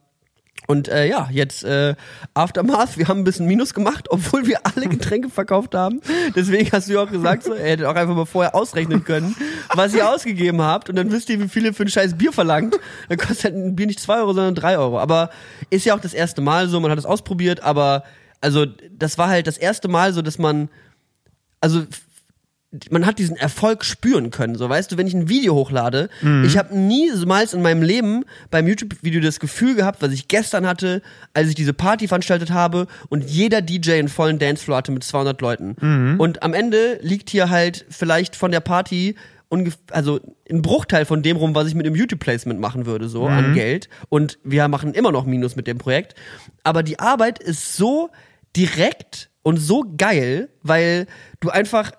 [0.66, 1.94] Und äh, ja, jetzt äh,
[2.35, 6.01] Aftermath, wir haben ein bisschen Minus gemacht, obwohl wir alle Getränke verkauft haben.
[6.37, 9.35] Deswegen hast du ja auch gesagt, so, ihr hättet auch einfach mal vorher ausrechnen können,
[9.75, 10.88] was ihr ausgegeben habt.
[10.88, 12.79] Und dann wisst ihr, wie viel ihr für ein scheiß Bier verlangt.
[13.09, 14.98] Dann kostet halt ein Bier nicht zwei Euro, sondern drei Euro.
[14.98, 15.31] Aber
[15.70, 18.05] ist ja auch das erste Mal so, man hat es ausprobiert, aber
[18.40, 20.68] also das war halt das erste Mal so, dass man,
[21.61, 21.85] also
[22.91, 24.55] man hat diesen Erfolg spüren können.
[24.55, 26.09] So, weißt du, wenn ich ein Video hochlade,
[26.45, 31.03] ich habe niemals in meinem Leben beim YouTube-Video das Gefühl gehabt, was ich gestern hatte,
[31.35, 35.41] als ich diese Party veranstaltet habe und jeder DJ einen vollen Dancefloor hatte mit 200
[35.41, 36.17] Leuten.
[36.19, 39.17] Und am Ende liegt hier halt vielleicht von der Party
[39.91, 40.19] also
[40.51, 43.91] ein Bruchteil von dem rum, was ich mit dem YouTube-Placement machen würde, so an Geld.
[44.09, 46.15] Und wir machen immer noch Minus mit dem Projekt.
[46.65, 48.09] Aber die Arbeit ist so
[48.57, 51.07] direkt und so geil, weil
[51.41, 51.93] du einfach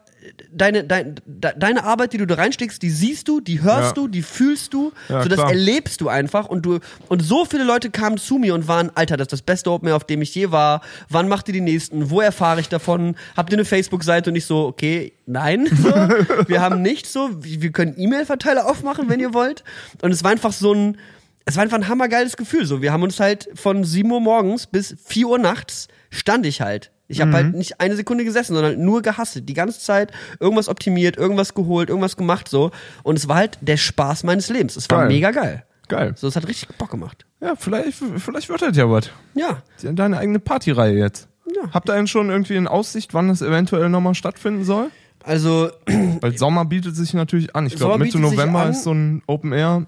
[0.55, 3.91] deine, dein, de, deine Arbeit, die du da reinsteckst, die siehst du, die hörst Ja.
[3.93, 5.49] du, die fühlst du, Ja, so das klar.
[5.49, 9.17] erlebst du einfach und du und so viele Leute kamen zu mir und waren, Alter,
[9.17, 10.81] das ist das beste Open Air, auf dem ich je war.
[11.09, 12.09] Wann macht ihr die nächsten?
[12.09, 13.15] Wo erfahre ich davon?
[13.35, 15.89] Habt ihr eine Facebook-Seite und ich so, okay, nein, so.
[16.47, 19.63] wir haben nicht so, wir können E-Mail-Verteiler aufmachen, wenn ihr wollt.
[20.01, 20.97] Und es war einfach so ein
[21.45, 22.65] es war einfach ein hammergeiles Gefühl.
[22.65, 26.61] So, wir haben uns halt von 7 Uhr morgens bis 4 Uhr nachts stand ich
[26.61, 26.89] halt.
[27.07, 27.35] Ich habe Mhm.
[27.35, 29.47] halt nicht eine Sekunde gesessen, sondern nur gehasselt.
[29.49, 32.71] Die ganze Zeit irgendwas optimiert, irgendwas geholt, irgendwas gemacht so.
[33.03, 34.75] Und es war halt der Spaß meines Lebens.
[34.75, 35.07] Es war Geil.
[35.09, 35.63] mega geil.
[35.89, 36.13] Geil.
[36.15, 37.25] So, es hat richtig Bock gemacht.
[37.41, 39.09] Ja, vielleicht, vielleicht wird das ja was.
[39.35, 39.61] Ja.
[39.81, 41.27] Deine eigene Partyreihe jetzt.
[41.53, 41.69] Ja.
[41.73, 44.89] Habt ihr denn schon irgendwie in Aussicht, wann das eventuell nochmal stattfinden soll?
[45.25, 45.69] Also,
[46.21, 47.65] Weil Sommer bietet sich natürlich an.
[47.67, 49.85] Ich glaube, Mitte November ist so ein Open Air.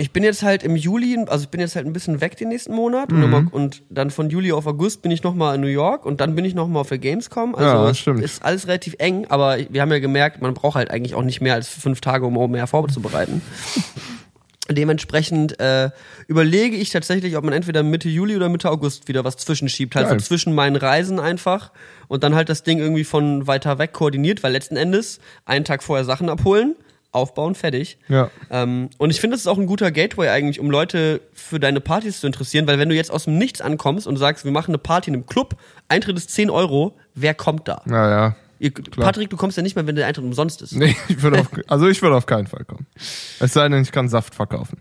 [0.00, 2.48] Ich bin jetzt halt im Juli, also ich bin jetzt halt ein bisschen weg den
[2.48, 3.34] nächsten Monat Mhm.
[3.34, 6.34] und, und dann von Juli auf August bin ich nochmal in New York und dann
[6.36, 7.54] bin ich nochmal auf der Gamescom.
[7.56, 8.22] Also Ja, es stimmt.
[8.22, 11.40] ist alles relativ eng, aber wir haben ja gemerkt, man braucht halt eigentlich auch nicht
[11.40, 13.42] mehr als fünf Tage, um Air vorzubereiten.
[14.70, 15.88] Dementsprechend äh,
[16.26, 19.94] überlege ich tatsächlich, ob man entweder Mitte Juli oder Mitte August wieder was zwischenschiebt.
[19.96, 20.20] Halt Geil.
[20.20, 21.72] so zwischen meinen Reisen einfach
[22.06, 25.82] und dann halt das Ding irgendwie von weiter weg koordiniert, weil letzten Endes einen Tag
[25.82, 26.76] vorher Sachen abholen,
[27.12, 27.98] aufbauen, fertig.
[28.08, 28.30] Ja.
[28.50, 31.80] Ähm, und ich finde, das ist auch ein guter Gateway eigentlich, um Leute für deine
[31.80, 34.70] Partys zu interessieren, weil wenn du jetzt aus dem Nichts ankommst und sagst, wir machen
[34.70, 35.56] eine Party in einem Club,
[35.88, 37.82] Eintritt ist 10 Euro, wer kommt da?
[37.84, 38.36] Naja.
[38.60, 40.72] Ihr, Patrick, du kommst ja nicht mehr, wenn der Eintritt umsonst ist.
[40.72, 42.86] Nee, ich würde auf, also ich würde auf keinen Fall kommen.
[43.38, 44.80] Es sei denn, ich kann Saft verkaufen.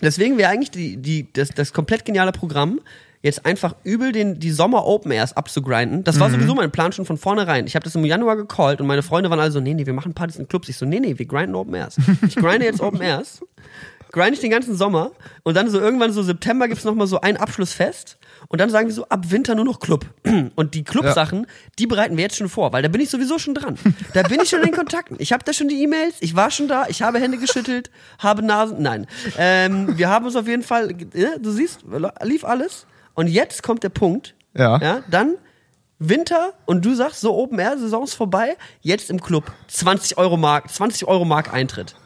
[0.00, 2.80] Deswegen wäre eigentlich die, die, das, das komplett geniale Programm,
[3.26, 6.04] jetzt einfach übel den, die Sommer Open Airs abzugrinden.
[6.04, 7.66] Das war sowieso mein Plan schon von vornherein.
[7.66, 9.92] Ich habe das im Januar gecallt und meine Freunde waren alle so, nee, nee, wir
[9.92, 10.68] machen Partys in Clubs.
[10.68, 11.96] Ich so, nee, nee, wir grinden Open Airs.
[12.26, 13.40] Ich grinde jetzt Open Airs.
[14.12, 15.10] grind ich den ganzen Sommer
[15.42, 18.16] und dann so irgendwann so September gibt's noch mal so ein Abschlussfest
[18.48, 20.06] und dann sagen wir so ab Winter nur noch Club.
[20.54, 21.46] Und die Clubsachen,
[21.78, 23.76] die bereiten wir jetzt schon vor, weil da bin ich sowieso schon dran.
[24.14, 25.16] Da bin ich schon in Kontakten.
[25.18, 28.42] Ich habe da schon die E-Mails, ich war schon da, ich habe Hände geschüttelt, habe
[28.42, 29.06] Nasen, nein.
[29.36, 31.80] Ähm, wir haben uns auf jeden Fall, äh, du siehst,
[32.22, 34.78] lief alles und jetzt kommt der Punkt, Ja.
[34.78, 35.34] ja dann
[35.98, 40.36] Winter und du sagst so Open Air Saison ist vorbei, jetzt im Club 20 Euro
[40.36, 41.96] Mark, 20 Euro Mark Eintritt.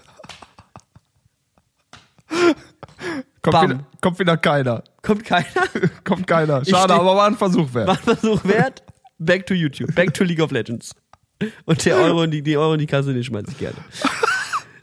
[3.43, 4.85] Kommt, wieder, kommt wieder keiner.
[5.03, 5.47] Kommt keiner?
[6.05, 6.63] Kommt keiner.
[6.65, 7.89] Schade, aber war ein Versuch wert.
[7.89, 8.83] War ein Versuch wert?
[9.19, 10.95] Back to YouTube, back to League of Legends.
[11.65, 13.77] Und der Euro in die, die Euro in die Kasse, den schmeiß ich gerne.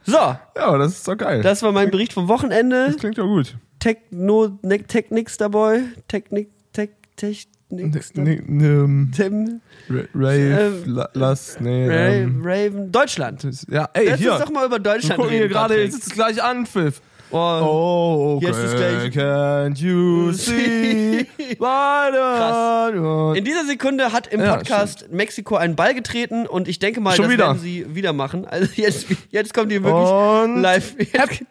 [0.05, 1.43] So, Ja, das ist doch geil.
[1.43, 2.87] das war mein Bericht vom Wochenende.
[2.87, 3.55] das klingt doch gut.
[3.79, 5.81] Techno, ne, Technics dabei.
[6.07, 9.59] Technik, Tech, Technics Ne, ne, Tim,
[9.89, 11.85] Ra- Rave, Ähm, la, lass, nee.
[11.87, 13.45] Ra Ähm, Raven, Deutschland.
[13.69, 14.31] ja, ey, Lass hier.
[14.33, 15.51] uns doch mal über Deutschland gucken hier reden.
[15.53, 17.01] gerade, jetzt ist es gleich an, Pfiff.
[17.29, 21.27] Oh, Oh, Jetzt ist okay, gleich- can't you see
[21.59, 22.93] Krass.
[23.37, 27.15] In dieser Sekunde hat im Ja, Podcast Mexiko einen Ball getreten und ich denke mal,
[27.15, 27.47] Schon das wieder.
[27.47, 28.45] werden sie wieder machen.
[28.45, 30.95] Also jetzt, jetzt kommt hier wirklich Und live.
[30.99, 31.43] Jetzt,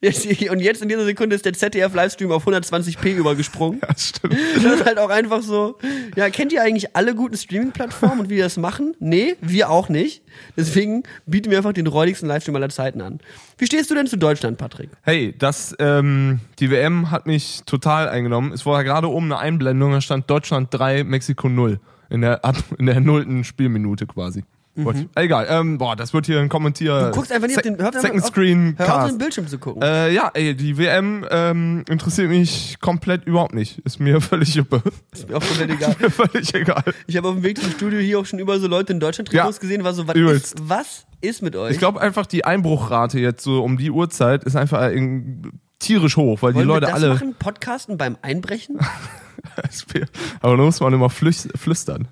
[0.00, 3.80] jetzt, und jetzt in dieser Sekunde ist der ZDF-Livestream auf 120p übergesprungen.
[3.82, 4.36] Ja, stimmt.
[4.62, 5.78] Das ist halt auch einfach so.
[6.16, 8.94] Ja, kennt ihr eigentlich alle guten Streaming-Plattformen und wie die das machen?
[8.98, 10.22] Nee, wir auch nicht.
[10.56, 13.20] Deswegen bieten wir einfach den räudigsten Livestream aller Zeiten an.
[13.56, 14.90] Wie stehst du denn zu Deutschland, Patrick?
[15.02, 18.52] Hey, das, ähm, die WM hat mich total eingenommen.
[18.52, 21.80] Es war ja gerade oben eine Einblendung, da stand Deutschland 3, Mexiko 0.
[22.10, 22.40] In der,
[22.78, 24.44] in der nullten Spielminute quasi.
[24.76, 26.94] Wollte ich- Egal, ähm, boah, das wird hier ein Kommentier.
[26.94, 27.04] Mhm.
[27.06, 29.48] Du guckst einfach nicht auf den, hör auf, Second auf, Screen hör auf den Bildschirm
[29.48, 29.82] zu gucken.
[29.82, 33.78] Äh, ja, ey, die WM ähm, interessiert mich komplett überhaupt nicht.
[33.80, 34.82] Ist mir völlig, egal.
[35.12, 35.96] ist mir auch komplett egal.
[36.00, 36.84] mir völlig egal.
[37.08, 39.56] Ich habe auf dem Weg zum Studio hier auch schon überall so Leute in Deutschland-Trikots
[39.56, 41.72] Ja, gesehen, war so, was ist, was ist mit euch?
[41.72, 45.50] Ich glaube einfach, die Einbruchrate jetzt so um die Uhrzeit ist einfach in,
[45.80, 47.14] tierisch hoch, weil die Wollen Leute wir das alle.
[47.14, 48.78] machen, Podcasten beim Einbrechen?
[50.40, 52.08] Aber da muss man immer flüstern.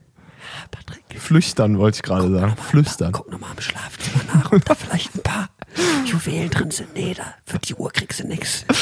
[1.27, 2.55] Flüchtern wollte ich gerade sagen.
[2.57, 3.11] Flüstern.
[3.13, 5.49] guck nochmal im Schlafzimmer nach, ob da vielleicht ein paar
[6.05, 6.95] Juwelen drin sind.
[6.95, 8.65] Nee, da für die Uhr kriegst du nix.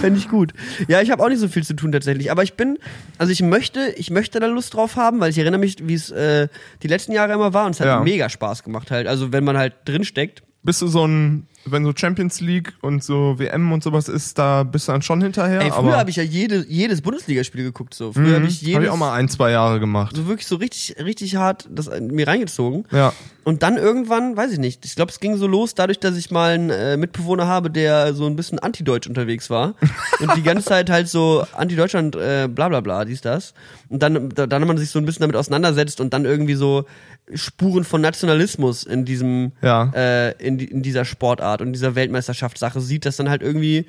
[0.00, 0.52] Fände ich gut.
[0.88, 2.30] Ja, ich habe auch nicht so viel zu tun tatsächlich.
[2.30, 2.76] Aber ich bin,
[3.16, 6.10] also ich möchte, ich möchte da Lust drauf haben, weil ich erinnere mich, wie es
[6.10, 6.48] äh,
[6.82, 8.00] die letzten Jahre immer war und es hat Ja.
[8.00, 9.06] mega Spaß gemacht halt.
[9.06, 10.42] Also wenn man halt drin steckt.
[10.64, 14.62] Bist du so ein, wenn so Champions League und so WM und sowas ist, da
[14.62, 15.60] bist du dann schon hinterher?
[15.60, 17.94] Ey, früher habe ich ja jede, jedes Bundesligaspiel geguckt.
[17.94, 18.12] So.
[18.12, 20.14] Früher habe ich hab jedes ich auch mal ein, zwei Jahre gemacht.
[20.16, 22.84] so wirklich so richtig, richtig hart das mir reingezogen.
[22.90, 23.12] Ja.
[23.44, 26.30] Und dann irgendwann, weiß ich nicht, ich glaube, es ging so los, dadurch, dass ich
[26.30, 29.74] mal einen äh, Mitbewohner habe, der so ein bisschen anti-deutsch unterwegs war
[30.20, 33.52] und die ganze Zeit halt so anti-Deutschland, äh, bla bla bla, dies, das.
[33.90, 36.86] Und dann, da, dann man sich so ein bisschen damit auseinandersetzt und dann irgendwie so
[37.34, 39.90] Spuren von Nationalismus in diesem, Ja.
[39.94, 43.86] äh, in, in dieser Sportart und dieser Weltmeisterschaftssache sieht, dass dann halt irgendwie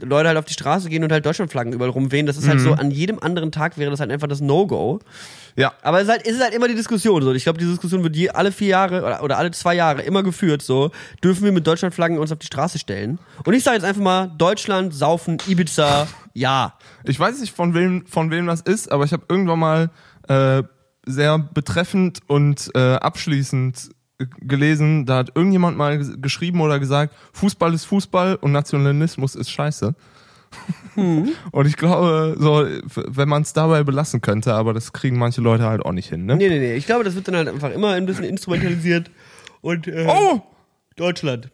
[0.00, 2.26] Leute halt auf die Straße gehen und halt Deutschlandflaggen überall rumwehen.
[2.26, 5.00] Das ist halt so, an jedem anderen Tag wäre das halt einfach das No-Go.
[5.56, 5.72] Ja.
[5.80, 7.22] Aber es ist halt, es ist halt immer die Diskussion.
[7.22, 7.32] So.
[7.32, 10.22] Ich glaube, diese Diskussion wird je, alle vier Jahre oder, oder alle zwei Jahre immer
[10.22, 10.60] geführt.
[10.60, 10.90] So,
[11.24, 13.18] dürfen wir mit Deutschlandflaggen uns auf die Straße stellen?
[13.44, 16.74] Und ich sage jetzt einfach mal, Deutschland, Saufen, Ibiza, ja.
[17.04, 19.90] Ich weiß nicht, von wem, von wem das ist, aber ich habe irgendwann mal
[20.28, 20.62] äh,
[21.06, 23.95] sehr betreffend und äh, abschließend
[24.40, 29.50] gelesen, da hat irgendjemand mal ges- geschrieben oder gesagt, Fußball ist Fußball und Nationalismus ist
[29.50, 29.94] scheiße.
[31.52, 35.64] Und ich glaube, so, wenn man es dabei belassen könnte, aber das kriegen manche Leute
[35.64, 36.36] halt auch nicht hin, ne?
[36.36, 36.74] Nee, nee, nee.
[36.76, 39.10] Ich glaube, das wird dann halt einfach immer ein bisschen instrumentalisiert.
[39.60, 40.40] Und äh, Oh!
[40.96, 41.50] Deutschland.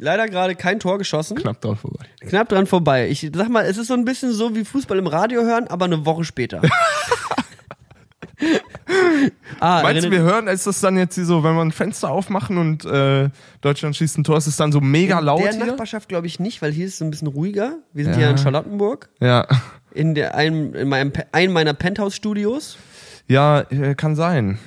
[0.00, 1.36] Leider gerade kein Tor geschossen.
[1.36, 2.04] Knapp dran vorbei.
[2.20, 3.08] Knapp dran vorbei.
[3.10, 5.84] Ich sag mal, es ist so ein bisschen so wie Fußball im Radio hören, aber
[5.84, 6.62] eine Woche später.
[9.60, 12.10] ah, Meinst du, wir hören, ist das dann jetzt hier so, wenn wir ein Fenster
[12.10, 13.28] aufmachen und äh,
[13.60, 15.64] Deutschland schießt ein Tor, ist es dann so mega laut der hier?
[15.66, 17.76] Nachbarschaft glaube ich nicht, weil hier ist es ein bisschen ruhiger.
[17.92, 18.18] Wir sind Ja.
[18.20, 19.46] hier in Charlottenburg, Ja.
[19.92, 22.76] in, der, einem, in meinem, einem meiner Penthouse-Studios.
[23.28, 24.58] Ja, äh, kann sein.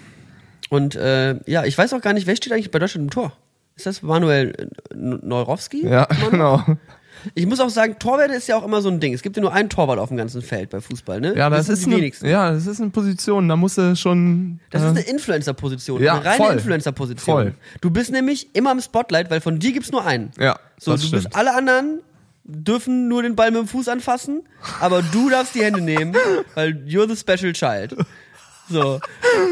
[0.70, 3.34] Und äh, ja, ich weiß auch gar nicht, wer steht eigentlich bei Deutschland im Tor?
[3.76, 5.86] Ist das Manuel Neurowski?
[5.88, 6.64] Ja, genau.
[7.34, 9.14] Ich muss auch sagen, Torwarte ist ja auch immer so ein Ding.
[9.14, 11.36] Es gibt ja nur einen Torwart auf dem ganzen Feld bei Fußball, ne?
[11.36, 12.28] Ja, das, sind ist die eine, wenigsten.
[12.28, 14.60] ja, das ist eine Position, da musst du schon.
[14.70, 16.54] Das äh, ist eine Influencer-Position, Ja, eine reine.
[16.54, 17.36] Influencer-Position.
[17.36, 17.56] Voll.
[17.82, 20.32] Du bist nämlich immer im Spotlight, weil von dir gibt's nur einen.
[20.40, 21.24] ja, So, das du stimmt.
[21.24, 22.02] bist alle anderen
[22.48, 24.44] dürfen nur den Ball mit dem Fuß anfassen,
[24.80, 26.16] aber du darfst die Hände nehmen,
[26.54, 27.96] weil you're the special child.
[28.70, 29.00] So.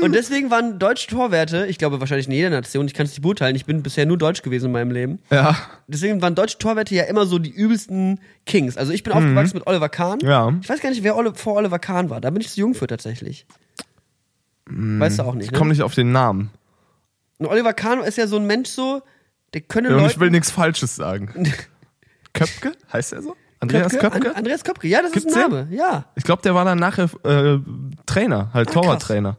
[0.02, 3.22] Und deswegen waren deutsche Torwerte, ich glaube wahrscheinlich in jeder Nation, ich kann es nicht
[3.22, 5.20] beurteilen, ich bin bisher nur deutsch gewesen in meinem Leben.
[5.30, 5.56] ja,
[5.88, 8.78] Deswegen waren deutsche Torwerte ja immer so die übelsten Kings.
[8.78, 10.20] Also ich bin aufgewachsen mit Oliver Kahn.
[10.22, 10.28] Mhm.
[10.28, 10.54] Ja.
[10.62, 12.22] Ich weiß gar nicht, wer Oli vor Oliver Kahn war.
[12.22, 13.46] Da bin ich zu jung für tatsächlich.
[14.66, 15.58] Weißt du auch nicht, ich ne?
[15.58, 16.50] komme nicht auf den Namen.
[17.38, 19.02] Und Oliver Kahn ist ja so ein Mensch so,
[19.54, 20.20] der könne Ja, und ich Leuten...
[20.22, 21.52] will nichts Falsches sagen.
[22.34, 22.72] Köpke?
[22.92, 23.36] Heißt er so?
[23.64, 24.30] Andreas Köpke?
[24.30, 25.60] An, Andreas Köpke, ja, das Gibt's ist ein den?
[25.60, 26.06] Name, ja.
[26.16, 27.58] Ich glaube, der war dann nachher äh,
[28.06, 28.74] Trainer, halt Ah.
[28.74, 29.38] Torwarttrainer.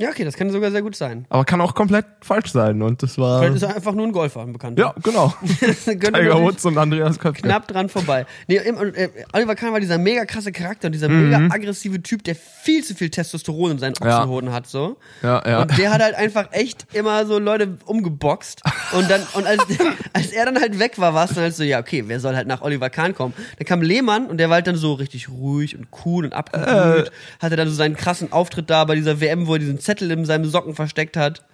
[0.00, 1.26] Ja, okay, das kann sogar sehr gut sein.
[1.28, 2.82] Aber kann auch komplett falsch sein.
[2.82, 3.40] Und das war.
[3.40, 4.80] Vielleicht ist er einfach nur ein Golfer, ein Bekannter.
[4.80, 5.34] ja, genau.
[5.84, 7.42] Tiger Woods und Andreas Köpke.
[7.42, 8.24] knapp dran vorbei.
[8.46, 11.30] Nee, äh, Oliver Kahn war dieser mega krasse Charakter und dieser Mhm.
[11.30, 14.18] mega aggressive Typ, der viel zu viel Testosteron in seinen Ja.
[14.18, 14.98] Ochsenhoden hat, so.
[15.22, 15.62] Ja, ja.
[15.62, 18.62] Und der hat halt einfach echt immer so Leute umgeboxt.
[18.92, 19.62] Und dann, und als,
[20.12, 22.36] als er dann halt weg war, war es dann halt so, ja, okay, wer soll
[22.36, 23.34] halt nach Oliver Kahn kommen?
[23.58, 26.36] Dann kam Lehmann und der war halt dann so richtig ruhig und cool und Äh.
[26.36, 27.10] abgebrüht.
[27.40, 30.26] Hatte dann so seinen krassen Auftritt da bei dieser WM, wo er diesen Zettel in
[30.26, 31.46] seinem Socken versteckt hat.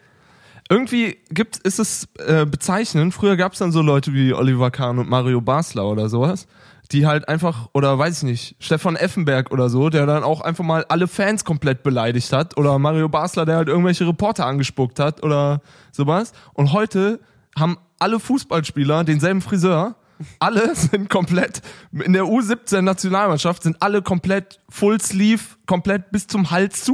[0.68, 3.14] Irgendwie gibt, ist es äh, bezeichnend.
[3.14, 6.48] Früher gab es dann so Leute wie Oliver Kahn und Mario Basler oder sowas,
[6.90, 10.64] die halt einfach, oder weiß ich nicht, Stefan Effenberg oder so, der dann auch einfach
[10.64, 12.56] mal alle Fans komplett beleidigt hat.
[12.56, 15.60] Oder Mario Basler, der halt irgendwelche Reporter angespuckt hat oder
[15.92, 16.32] sowas.
[16.54, 17.20] Und heute
[17.56, 19.94] haben alle Fußballspieler denselben Friseur.
[20.40, 26.50] Alle sind komplett, in der U17 Nationalmannschaft sind alle komplett Full Sleeve, komplett bis zum
[26.50, 26.84] Hals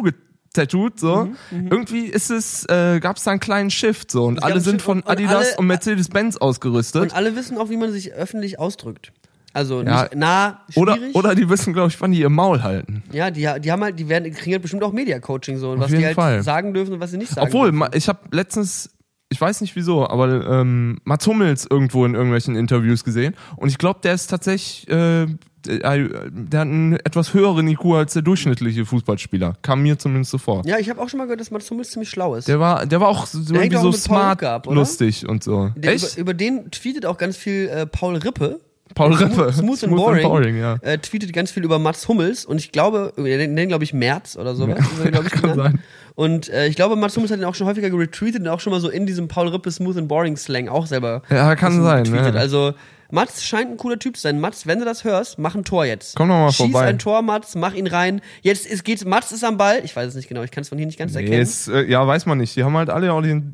[0.52, 1.28] zugetätut, so.
[1.50, 4.24] Irgendwie ist es, äh, gab es da einen kleinen Shift, so.
[4.24, 7.02] Und alle sind von und- und Adidas alle- und Mercedes-Benz ausgerüstet.
[7.02, 9.12] Und alle wissen auch, wie man sich öffentlich ausdrückt.
[9.52, 10.02] Also Ja.
[10.02, 11.14] nicht nah, Oder, schwierig.
[11.16, 13.02] oder die wissen, glaube ich, wann die ihr Maul halten.
[13.12, 15.90] Ja, die, die haben halt, die werden, kriegen halt bestimmt auch Media-Coaching so, und was
[15.90, 16.42] die halt Fall.
[16.42, 17.90] sagen dürfen und was sie nicht sagen Obwohl, dürfen.
[17.94, 18.90] ich habe letztens,
[19.28, 23.78] ich weiß nicht wieso, aber ähm, Mats Hummels irgendwo in irgendwelchen Interviews gesehen und ich
[23.78, 25.26] glaube, der ist tatsächlich, äh,
[25.66, 29.54] der hat einen etwas höheren IQ als der durchschnittliche Fußballspieler.
[29.62, 30.62] Kam mir zumindest so vor.
[30.66, 32.48] Ja, ich habe auch schon mal gehört, dass Mats Hummels ziemlich schlau ist.
[32.48, 34.76] Der war, der war auch so, Der irgendwie auch so smart, Rübke ab, oder?
[34.76, 35.70] lustig und so.
[35.76, 36.12] Der Echt?
[36.14, 38.60] Über, über den tweetet auch ganz viel äh, Paul Rippe.
[38.94, 39.52] Paul Smooth- Rippe.
[39.52, 40.56] Smooth, and Boring.
[40.58, 40.74] ja.
[40.82, 44.36] äh, tweetet ganz viel über Mats Hummels und ich glaube, den nennen glaube ich März
[44.36, 44.66] oder so.
[44.66, 45.56] Ja, ich, kann genannt.
[45.56, 45.78] sein.
[46.16, 48.72] Und äh, ich glaube, Mats Hummels hat ihn auch schon häufiger geretweetet und auch schon
[48.72, 52.04] mal so in diesem Paul Rippe Smooth and Boring Slang auch selber Ja, kann sein.
[52.06, 52.32] Ja.
[52.32, 52.74] Also
[53.10, 54.40] Mats scheint ein cooler Typ zu sein.
[54.40, 56.16] Mats, wenn du das hörst, mach ein Tor jetzt.
[56.16, 56.86] Komm doch mal Schieß vorbei.
[56.86, 58.20] ein Tor, Mats, mach ihn rein.
[58.42, 59.80] Jetzt ist, geht's, Mats ist am Ball.
[59.84, 61.42] Ich weiß es nicht genau, ich kann es von hier nicht ganz Nee, erkennen.
[61.42, 62.54] ist, äh, ja, weiß man nicht.
[62.56, 63.52] Die haben halt alle auch den.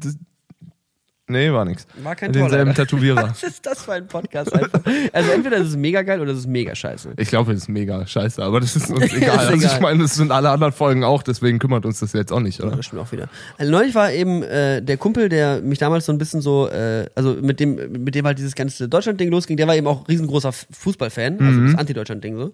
[1.29, 1.87] Nee, war nix.
[2.05, 2.85] War kein Tor, Denselben leider.
[2.87, 3.29] Tätowierer.
[3.31, 4.81] Was ist das für ein Podcast einfach?
[5.13, 7.15] Also entweder ist es mega geil oder es ist mega scheiße.
[7.17, 9.35] Ich glaube, das ist mega scheiße, aber das ist uns egal.
[9.35, 9.73] Ist also egal.
[9.75, 12.61] ich meine, das sind alle anderen Folgen auch, deswegen kümmert uns das jetzt auch nicht,
[12.63, 12.77] oder?
[12.77, 13.29] Das stimmt auch wieder.
[13.59, 17.07] Also neulich war eben äh, der Kumpel, der mich damals so ein bisschen so, äh,
[17.17, 20.53] also mit dem, mit dem halt dieses ganze Deutschland-Ding losging, der war eben auch riesengroßer
[20.53, 21.67] Fußballfan, also Mhm.
[21.73, 22.53] das Anti-Deutschland-Ding so.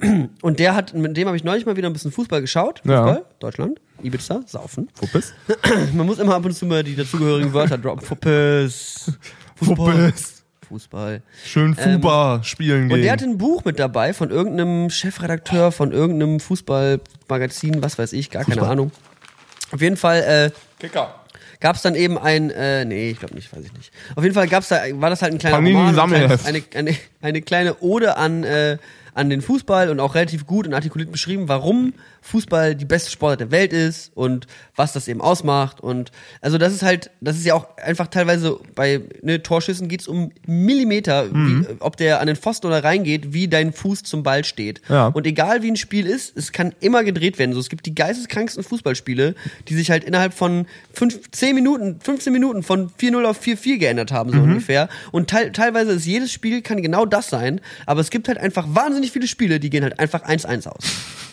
[0.42, 2.80] Und der hat, mit dem habe ich neulich mal wieder ein bisschen Fußball geschaut.
[2.84, 3.04] Ja.
[3.06, 4.88] Fußball, Deutschland, Ibiza, Saufen.
[4.94, 5.32] Fuppes?
[5.94, 8.04] Man muss immer ab und zu mal die dazugehörigen Wörter droppen.
[8.06, 9.12] Fuppes.
[9.56, 9.76] Fußball.
[10.10, 10.32] Fuppes.
[10.68, 11.22] Fußball.
[11.44, 13.02] Schön Fuba spielen Und gehen.
[13.02, 18.30] der hatte ein Buch mit dabei von irgendeinem Chefredakteur von irgendeinem Fußballmagazin, was weiß ich,
[18.30, 18.72] gar keine Fußball.
[18.72, 18.90] Ahnung.
[19.72, 21.14] Auf jeden Fall äh, Kicker.
[21.60, 23.92] gab es dann eben ein, äh, nee, ich glaube nicht, weiß ich nicht.
[24.16, 26.44] Auf jeden Fall gab's da, war das halt ein kleiner Panini Roman, ein Sammelheft.
[26.44, 28.78] kleines- eine, eine, eine kleine Ode an, äh,
[29.16, 33.40] an den Fußball und auch relativ gut und artikuliert beschrieben, warum Fußball die beste Sportart
[33.40, 35.80] der Welt ist und was das eben ausmacht.
[35.80, 36.10] Und
[36.42, 40.32] also das ist halt, das ist ja auch einfach teilweise bei ne, Torschüssen geht's um
[40.46, 41.66] Millimeter, Mhm.
[41.68, 44.82] wie, ob der an den Pfosten oder reingeht, wie dein Fuß zum Ball steht.
[44.88, 45.06] Ja.
[45.06, 47.52] Und egal wie ein Spiel ist, es kann immer gedreht werden.
[47.54, 49.34] So, es gibt die geisteskranksten Fußballspiele,
[49.68, 54.12] die sich halt innerhalb von fünf, 10 Minuten, 15 Minuten von 4-0 auf 4-4 geändert
[54.12, 54.88] haben, so ungefähr.
[55.12, 58.66] Und teil, teilweise ist jedes Spiel kann genau das sein, aber es gibt halt einfach
[58.68, 60.84] wahnsinnig viele Spiele, die gehen halt einfach 1-1 aus.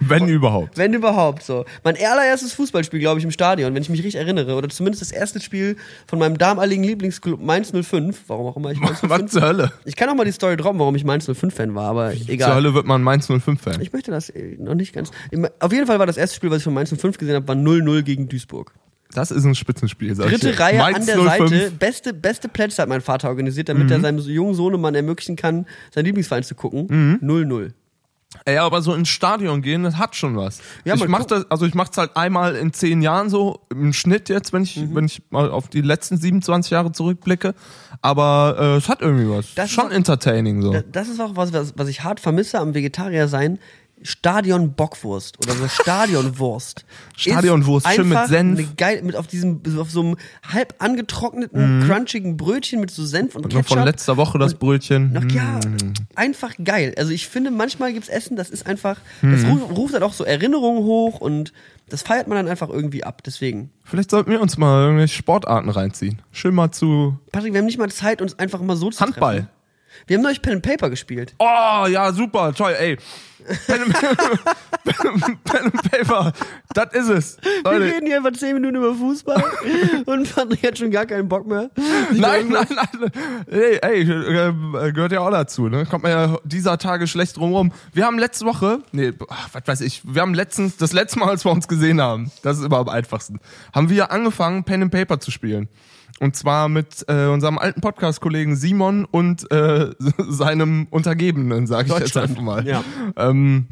[0.00, 0.78] Wenn überhaupt.
[0.78, 1.66] Wenn überhaupt so.
[1.84, 5.12] Mein allererstes Fußballspiel, glaube ich, im Stadion, wenn ich mich richtig erinnere, oder zumindest das
[5.12, 9.10] erste Spiel von meinem damaligen Lieblingsclub Mainz 05, warum auch immer ich Mainz 05.
[9.10, 9.72] Was zur Hölle?
[9.84, 12.54] Ich kann auch mal die Story droppen, warum ich Mainz 05-Fan war, aber Zur egal.
[12.54, 13.82] Hölle wird man Mainz 05-Fan.
[13.82, 15.10] Ich möchte das äh, noch nicht ganz.
[15.58, 17.56] Auf jeden Fall war das erste Spiel, was ich von Mainz 05 gesehen habe, war
[17.56, 18.72] 0-0 gegen Duisburg.
[19.12, 20.60] Das ist ein Spitzenspiel, sag ich Dritte dir.
[20.60, 21.50] Reihe Mainz an der 05.
[21.50, 21.70] Seite.
[21.72, 23.92] Beste, beste Plätze hat mein Vater organisiert, damit Mhm.
[23.92, 26.86] er seinem jungen Sohnemann ermöglichen kann, seinen Lieblingsverein zu gucken.
[26.88, 27.18] Mhm.
[27.20, 27.72] 0-0.
[28.44, 30.60] Ey, aber so ins Stadion gehen, das hat schon was.
[30.84, 34.28] Ja, ich mach das, also ich mach's halt einmal in zehn Jahren so im Schnitt
[34.28, 34.94] jetzt, wenn ich, Mhm.
[34.94, 37.54] wenn ich mal auf die letzten 27 Jahre zurückblicke.
[38.02, 39.52] Aber äh, es hat irgendwie was.
[39.56, 40.72] Das ist schon auch- entertaining so.
[40.72, 43.58] Da- Das ist auch was, was, was ich hart vermisse am Vegetarier sein.
[44.02, 46.84] Stadion Bockwurst oder so Stadionwurst.
[47.16, 48.76] Stadionwurst, schön mit Senf.
[48.76, 53.40] Geil, mit auf diesem, auf so einem halb angetrockneten, crunchigen Brötchen mit so Senf und
[53.42, 53.44] Mhm.
[53.44, 53.68] Und Ketchup.
[53.78, 55.12] von letzter Woche das Brötchen.
[55.12, 55.92] Noch, ja, Mm.
[56.14, 56.94] einfach geil.
[56.96, 59.32] Also ich finde, manchmal gibt's Essen, das ist einfach, Mhm.
[59.32, 61.52] das ruft, ruft halt auch so Erinnerungen hoch und
[61.88, 63.22] das feiert man dann einfach irgendwie ab.
[63.24, 63.70] Deswegen.
[63.84, 66.22] Vielleicht sollten wir uns mal irgendwelche Sportarten reinziehen.
[66.32, 69.34] Schön mal zu Patrick, wir haben nicht mal Zeit, uns einfach mal so zu Handball.
[69.40, 69.48] treffen.
[70.06, 71.34] Wir haben neulich Pen and Paper gespielt.
[71.38, 72.96] Oh, ja, super, toll, ey.
[73.66, 73.94] Pen and,
[75.44, 76.32] Pen and Paper,
[76.74, 77.36] das ist es.
[77.42, 77.84] Wir Leute.
[77.84, 79.42] reden hier einfach 10 Minuten über Fußball
[80.06, 81.70] und Patrick hat schon gar keinen Bock mehr.
[82.12, 83.10] Nein, nein, nein.
[83.50, 85.86] Ey, ey äh, gehört ja auch dazu, ne?
[85.86, 87.72] Kommt man ja dieser Tage schlecht drum rum.
[87.92, 89.12] Wir haben letzte Woche, nee,
[89.52, 92.58] was weiß ich, wir haben letztens, das letzte Mal, als wir uns gesehen haben, das
[92.58, 93.40] ist immer am einfachsten,
[93.74, 95.68] haben wir angefangen, Pen and Paper zu spielen.
[96.20, 99.90] Und zwar mit äh, unserem alten Podcast-Kollegen Simon und äh,
[100.28, 102.66] seinem Untergebenen, sage ich jetzt einfach mal.
[102.66, 102.84] ja.
[103.16, 103.68] Ähm,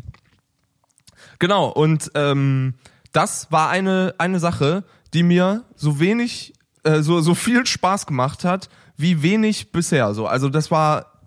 [1.38, 2.74] genau, und ähm,
[3.12, 8.44] das war eine, eine Sache, die mir so wenig, äh, so, so viel Spaß gemacht
[8.44, 10.14] hat, wie wenig bisher.
[10.14, 10.26] So.
[10.26, 11.20] Also das war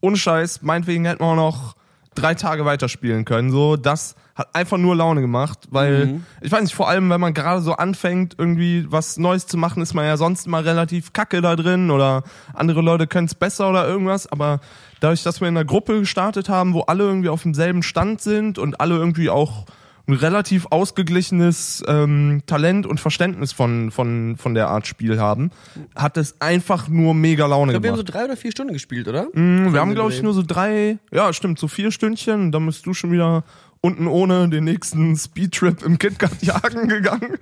[0.00, 1.76] ohne Scheiß, meinetwegen hätten wir auch noch
[2.16, 3.50] drei Tage weiterspielen können.
[3.50, 7.34] So, das hat einfach nur Laune gemacht, weil ich weiß nicht, vor allem wenn man
[7.34, 11.40] gerade so anfängt, irgendwie was Neues zu machen, ist man ja sonst immer relativ kacke
[11.40, 12.24] da drin oder
[12.54, 14.60] andere Leute können es besser oder irgendwas, aber
[15.00, 18.58] dadurch, dass wir in einer Gruppe gestartet haben, wo alle irgendwie auf demselben Stand sind
[18.58, 19.66] und alle irgendwie auch
[20.08, 25.50] ein relativ ausgeglichenes ähm, Talent und Verständnis von, von, von der Art Spiel haben,
[25.94, 28.08] hat es einfach nur mega Laune Ich glaube, wir haben gemacht.
[28.08, 29.24] so drei oder vier Stunden gespielt, oder?
[29.32, 32.50] Mm, Wir haben, glaube ich, nur so drei, ja, stimmt, so vier Stündchen.
[32.50, 33.44] Dann bist du schon wieder
[33.80, 37.38] unten ohne den nächsten Speedtrip im KitKat jagen gegangen.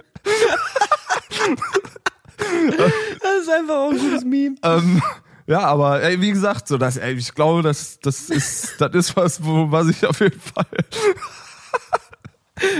[2.36, 4.56] Das ist einfach auch ein gutes Meme.
[4.62, 5.02] ähm,
[5.46, 9.16] ja, aber ey, wie gesagt, so das, ey, ich glaube, das, das ist, das ist
[9.16, 10.66] was, wo, was ich auf jeden Fall.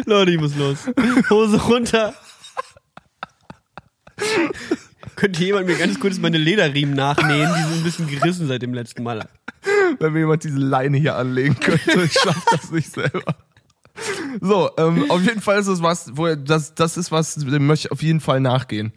[0.06, 0.78] Leute, ich muss los.
[1.30, 2.14] Hose runter.
[5.18, 7.50] Könnte jemand mir ganz kurz meine Lederriemen nachnähen?
[7.52, 9.28] Die sind ein bisschen gerissen seit dem letzten Mal.
[9.98, 12.04] wenn mir jemand diese Leine hier anlegen könnte.
[12.04, 13.34] Ich schaff das nicht selber.
[14.40, 17.88] So, ähm, auf jeden Fall ist es was, wo das, das ist was, dem möchte
[17.88, 18.92] ich auf jeden Fall nachgehen.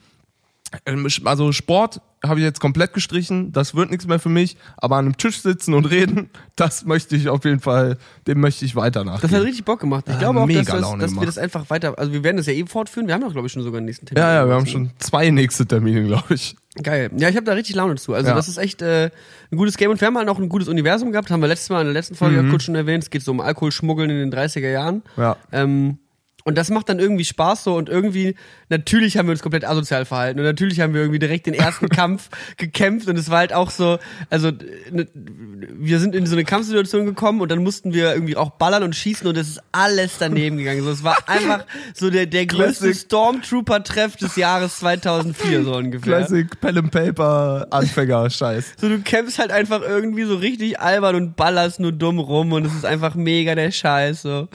[0.86, 4.98] Ähm, Also Sport habe ich jetzt komplett gestrichen, das wird nichts mehr für mich, aber
[4.98, 7.98] an einem Tisch sitzen und reden, das möchte ich auf jeden Fall,
[8.28, 9.32] dem möchte ich weiter Das nachgehen.
[9.40, 10.06] hat richtig Bock gemacht.
[10.08, 12.46] Ich Ja, glaube auch, dass, das, dass wir das einfach weiter, also wir werden das
[12.46, 13.08] ja eh fortführen.
[13.08, 14.22] Wir haben doch, glaube ich, schon sogar den nächsten Termin.
[14.24, 16.56] ja, ja, wir haben schon zwei nächste Termine, glaube ich.
[16.84, 17.10] Geil.
[17.18, 18.14] Ja, ich habe da richtig Laune zu.
[18.14, 18.36] Also Ja.
[18.36, 19.10] das ist echt äh,
[19.52, 21.30] ein gutes Game und wir haben halt auch ein gutes Universum gehabt.
[21.32, 23.04] Haben wir letztes Mal in der letzten Folge ja kurz schon erwähnt.
[23.04, 25.02] Es geht so um Alkoholschmuggeln in den 30er Jahren.
[25.18, 25.36] Ja.
[25.52, 25.98] Ähm,
[26.44, 28.36] und das macht dann irgendwie Spaß so und irgendwie,
[28.70, 31.90] natürlich haben wir uns komplett asozial verhalten und natürlich haben wir irgendwie direkt den ersten
[31.90, 34.52] Kampf gekämpft und es war halt auch so, also
[34.92, 38.84] ne, wir sind in so eine Kampfsituation gekommen und dann mussten wir irgendwie auch ballern
[38.84, 40.84] und schießen und es ist alles daneben gegangen.
[40.84, 42.94] So, es war einfach so der, der größte.
[42.94, 46.18] Stormtrooper-Treff des Jahres 2004 so ungefähr.
[46.18, 48.74] Classic Pen and Paper Anfänger Scheiß.
[48.80, 52.66] So, du kämpfst halt einfach irgendwie so richtig albern und ballerst nur dumm rum und
[52.66, 54.48] es ist einfach mega der Scheiß, so.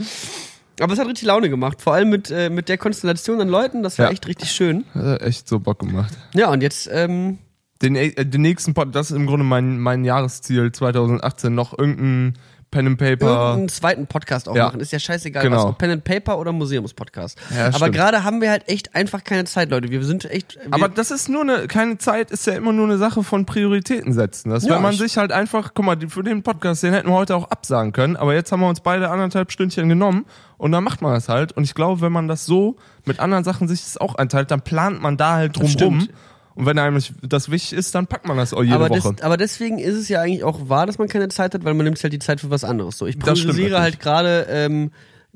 [0.81, 3.83] Aber es hat richtig Laune gemacht, vor allem mit, äh, mit der Konstellation an Leuten,
[3.83, 4.13] das war Ja.
[4.13, 4.85] echt richtig schön.
[4.95, 6.13] Das hat echt so Bock gemacht.
[6.35, 7.39] Ja, und jetzt, ähm,
[7.83, 12.35] den, äh, den nächsten Pod, das ist im Grunde mein, mein Jahresziel 2018, noch irgendein
[12.77, 13.27] Pen and Paper.
[13.27, 14.67] irgendeinen zweiten Podcast auch Ja.
[14.67, 14.81] machen.
[14.81, 15.57] Ist ja scheißegal, Genau.
[15.57, 17.39] was, ob Pen and Paper oder Museumspodcast.
[17.57, 19.91] Ja, Aber gerade haben wir halt echt einfach keine Zeit, Leute.
[19.91, 20.57] Wir sind echt.
[20.63, 23.47] Wir, Aber das ist nur eine, keine Zeit, ist ja immer nur eine Sache von
[23.47, 24.51] Prioritäten setzen.
[24.51, 27.09] Das, Ja, wenn man ich- sich halt einfach, guck mal, für den Podcast, den hätten
[27.09, 30.27] wir heute auch absagen können, aber jetzt haben wir uns beide anderthalb Stündchen genommen
[30.59, 31.53] und dann macht man das halt.
[31.53, 34.61] Und ich glaube, wenn man das so mit anderen Sachen sich das auch einteilt, dann
[34.61, 36.09] plant man da halt drum rum.
[36.57, 39.15] Und wenn einem das wichtig ist, dann packt man das auch jede aber, Woche.
[39.15, 41.75] des, aber deswegen ist es ja eigentlich auch wahr, dass man keine Zeit hat, weil
[41.75, 42.97] man nimmt sich halt die Zeit für was anderes.
[42.97, 44.91] So, ich priorisiere halt gerade, ähm,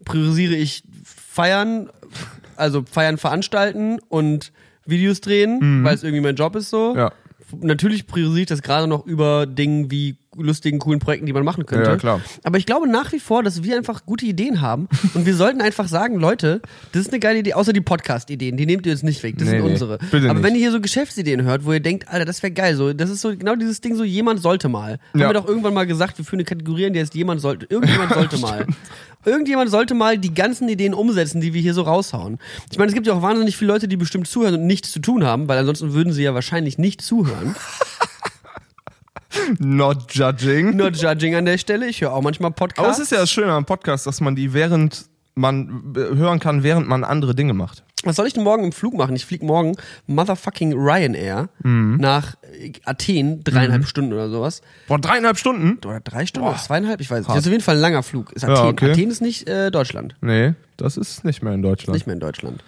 [0.04, 1.90] priorisiere ich Feiern,
[2.56, 4.52] also Feiern veranstalten und
[4.86, 6.94] Videos drehen, weil es irgendwie mein Job ist so.
[6.94, 6.98] Mhm.
[6.98, 7.12] Ja.
[7.60, 11.66] Natürlich priorisiere ich das gerade noch über Dingen wie lustigen, coolen Projekten, die man machen
[11.66, 11.90] könnte.
[11.90, 12.20] Ja, klar.
[12.44, 15.60] Aber ich glaube nach wie vor, dass wir einfach gute Ideen haben und wir sollten
[15.60, 16.60] einfach sagen, Leute,
[16.92, 19.46] das ist eine geile Idee, außer die Podcast-Ideen, die nehmt ihr jetzt nicht weg, das
[19.46, 19.98] Nee, sind nee, unsere.
[19.98, 20.42] bitte Aber nicht.
[20.44, 23.10] wenn ihr hier so Geschäftsideen hört, wo ihr denkt, Alter, das wäre geil, so, das
[23.10, 24.98] ist so genau dieses Ding, so jemand sollte mal.
[25.12, 25.28] Haben Ja.
[25.28, 28.12] wir doch irgendwann mal gesagt, wir führen eine Kategorie, in der heißt jemand sollte, irgendjemand
[28.14, 28.66] sollte mal.
[29.24, 32.38] Irgendjemand sollte mal die ganzen Ideen umsetzen, die wir hier so raushauen.
[32.70, 34.98] Ich meine, es gibt ja auch wahnsinnig viele Leute, die bestimmt zuhören und nichts zu
[35.00, 37.54] tun haben, weil ansonsten würden sie ja wahrscheinlich nicht zuhören.
[39.58, 40.76] Not judging.
[40.76, 41.86] Nur Judging an der Stelle.
[41.86, 42.78] Ich höre auch manchmal Podcasts.
[42.78, 46.40] Aber es ist ja das Schöne am Podcast, dass man die während man äh, hören
[46.40, 47.84] kann, während man andere Dinge macht.
[48.02, 49.14] Was soll ich denn morgen im Flug machen?
[49.14, 49.76] Ich fliege morgen
[50.06, 51.98] motherfucking Ryanair Mhm.
[52.00, 52.34] nach
[52.84, 54.62] Athen, dreieinhalb Stunden oder sowas.
[54.88, 55.78] Boah, dreieinhalb Stunden?
[55.86, 57.28] Oder drei Stunden oder zweieinhalb, ich weiß nicht.
[57.28, 58.32] Das ist auf jeden Fall ein langer Flug.
[58.32, 58.66] Ist Ja, Athen.
[58.70, 58.90] okay.
[58.92, 60.16] Athen ist nicht äh, Deutschland.
[60.22, 61.94] Nee, das ist nicht mehr in Deutschland.
[61.94, 62.64] Nicht mehr in Deutschland.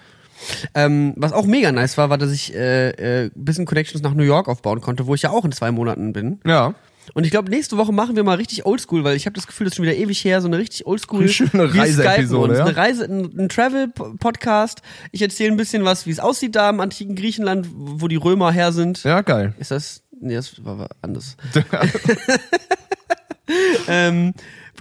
[0.74, 4.22] Ähm, was auch mega nice war, war, dass ich äh, äh, bisschen Connections nach New
[4.22, 6.40] York aufbauen konnte, wo ich ja auch in zwei Monaten bin.
[6.46, 6.74] Ja.
[7.14, 9.64] Und ich glaube, nächste Woche machen wir mal richtig oldschool, weil ich habe das Gefühl,
[9.64, 11.28] das ist schon wieder ewig her, so eine richtig oldschool.
[11.28, 12.64] Schöne Reise-Episode, ja?
[12.64, 14.82] Eine Reise, ein, ein Travel-Podcast.
[15.10, 18.52] Ich erzähle ein bisschen was, wie es aussieht da im antiken Griechenland, wo die Römer
[18.52, 19.02] her sind.
[19.02, 19.54] Ja, geil.
[19.58, 21.36] Ist das Nee, das war war anders.
[23.88, 24.34] ähm,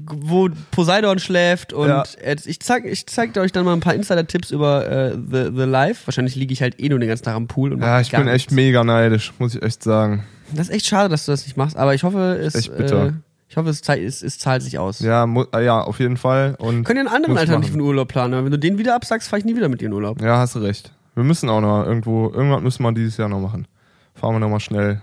[0.07, 2.03] wo Poseidon schläft und Ja.
[2.45, 6.07] ich zeig, ich zeig euch dann mal ein paar Insider-Tipps über äh, The, The Life.
[6.07, 8.27] Wahrscheinlich liege ich halt eh nur den ganzen Tag am Pool und Ja, ich bin
[8.27, 10.23] echt mega neidisch, muss ich echt sagen.
[10.53, 13.07] Das ist echt schade, dass du das nicht machst, aber ich hoffe, es, Echt bitter.
[13.07, 13.11] Äh,
[13.47, 14.99] ich hoffe, es, es, es zahlt sich aus.
[15.01, 16.55] Ja, äh, ja, auf jeden Fall.
[16.57, 18.45] Und Können ja einen anderen alternativen Urlaub planen.
[18.45, 20.21] Wenn du den wieder absagst, fahre ich nie wieder mit dir in Urlaub.
[20.21, 20.93] Ja, hast du recht.
[21.15, 23.67] Wir müssen auch noch irgendwo, irgendwas müssen wir dieses Jahr noch machen.
[24.15, 25.01] Fahren wir noch mal schnell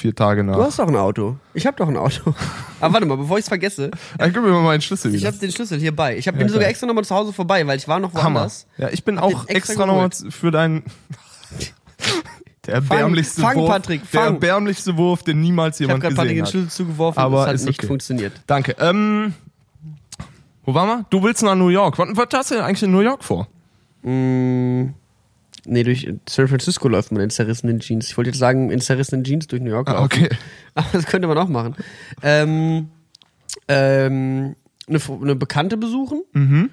[0.00, 0.56] vier Tage nach.
[0.56, 1.36] Du hast doch ein Auto.
[1.54, 2.34] Ich habe doch ein Auto.
[2.80, 5.28] Aber warte mal, bevor ich es vergesse, Ja, gib mir mal meinen Schlüssel ich wieder.
[5.30, 6.16] habe den Schlüssel hier bei.
[6.16, 6.70] Ich hab, Ja, bin sogar geil.
[6.70, 8.40] extra nochmal zu Hause vorbei, weil ich war noch Hammer.
[8.40, 8.66] woanders.
[8.78, 10.82] Ja, ich bin Hab auch extra extra nochmal für deinen.
[12.66, 13.70] Der erbärmlichste fang, Wurf.
[13.70, 14.34] Patrick, Der fang.
[14.34, 16.50] erbärmlichste Wurf, den niemals Ich habe jemand gerade Patrick gesehen den hat.
[16.50, 17.86] Schlüssel zugeworfen, Aber das hat nicht okay.
[17.86, 18.32] funktioniert.
[18.46, 18.76] Danke.
[18.78, 19.32] Ähm,
[20.64, 21.06] wo waren wir?
[21.10, 21.98] Du willst nach New York.
[21.98, 23.48] Was, was hast du denn eigentlich in New York vor?
[24.02, 24.88] Mm,
[25.66, 28.06] nee, durch San Francisco läuft man in zerrissenen Jeans.
[28.08, 30.04] Ich wollte jetzt sagen, in zerrissenen Jeans durch New York Ah, laufen.
[30.24, 30.28] okay.
[30.74, 31.74] Aber das könnte man auch machen.
[32.22, 32.88] Ähm,
[33.68, 34.56] ähm,
[34.88, 36.70] eine, eine Bekannte besuchen Mhm.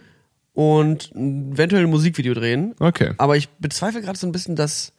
[0.54, 2.76] und eventuell ein Musikvideo drehen.
[2.80, 3.14] Okay.
[3.18, 4.94] Aber ich bezweifle gerade so ein bisschen, dass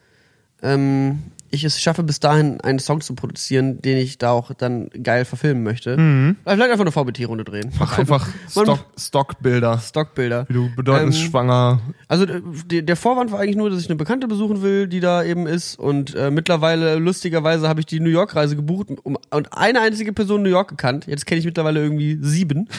[0.62, 4.90] ähm, ich es schaffe, bis dahin einen Song zu produzieren, den ich da auch dann
[5.02, 5.96] geil verfilmen möchte.
[5.96, 6.36] Mhm.
[6.44, 7.72] Vielleicht einfach eine VBT-Runde drehen.
[7.78, 9.78] Mach einfach Stock, Stockbilder.
[9.78, 10.46] Stockbilder.
[10.48, 11.80] Wie du bedeutend Ähm, schwanger.
[12.08, 15.00] Also äh, der, der Vorwand war eigentlich nur, dass ich eine Bekannte besuchen will, die
[15.00, 15.78] da eben ist.
[15.78, 20.42] Und äh, mittlerweile, lustigerweise, habe ich die New York-Reise gebucht um, und eine einzige Person
[20.42, 21.06] New York gekannt.
[21.06, 22.68] Jetzt kenne ich mittlerweile irgendwie sieben.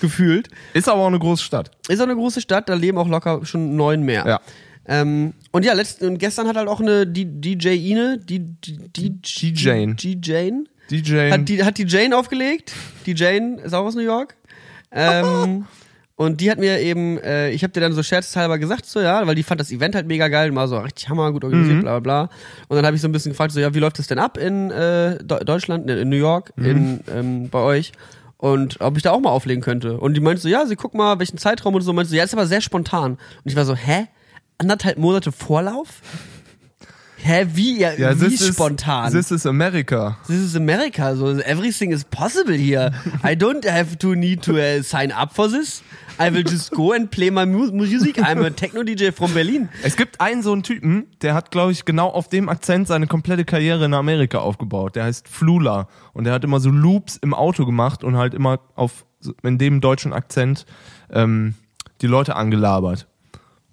[0.00, 0.48] gefühlt.
[0.74, 1.70] Ist aber auch eine große Stadt.
[1.88, 4.26] Ist auch eine große Stadt, da leben auch locker schon neun mehr.
[4.26, 4.40] Ja.
[4.86, 9.10] Ähm, und ja, letzt, und gestern hat halt auch eine DJ Ine, die, die, die,
[9.22, 9.94] Die Jane.
[9.94, 10.64] Die Jane.
[10.90, 11.30] DJ.
[11.30, 12.72] Hat die, hat die Jane aufgelegt.
[13.06, 14.34] Die Jane ist auch aus New York.
[14.90, 15.66] Ähm,
[16.16, 19.26] und die hat mir eben, äh, ich habe dir dann so scherzhalber gesagt, so ja,
[19.26, 22.00] weil die fand das Event halt mega geil, war so richtig hammer, gut organisiert, bla
[22.00, 22.36] bla bla.
[22.68, 24.36] Und dann habe ich so ein bisschen gefragt, so ja, wie läuft das denn ab
[24.36, 27.92] in äh, Deu- Deutschland, in, in New York, in, ähm, bei euch?
[28.36, 29.98] Und ob ich da auch mal auflegen könnte.
[29.98, 31.92] Und die meinte so, ja, sie guck mal, welchen Zeitraum und so.
[31.92, 33.12] Meinte so, ja, ist aber sehr spontan.
[33.12, 34.08] Und ich war so, hä?
[34.62, 35.88] Anderthalb Monate Vorlauf?
[37.16, 39.10] Hä, wie, ja, ja, wie this is, spontan?
[39.10, 40.18] This is America.
[40.28, 42.92] This is America, so everything is possible here.
[43.24, 45.82] I don't have to need to uh, sign up for this.
[46.20, 48.18] I will just go and play my mu music.
[48.18, 49.68] I'm a Techno DJ from Berlin.
[49.82, 53.08] Es gibt einen so einen Typen, der hat, glaube ich, genau auf dem Akzent seine
[53.08, 54.94] komplette Karriere in Amerika aufgebaut.
[54.94, 55.88] Der heißt Flula.
[56.12, 59.06] Und der hat immer so Loops im Auto gemacht und halt immer auf
[59.42, 60.66] in dem deutschen Akzent
[61.10, 61.54] ähm,
[62.00, 63.08] die Leute angelabert.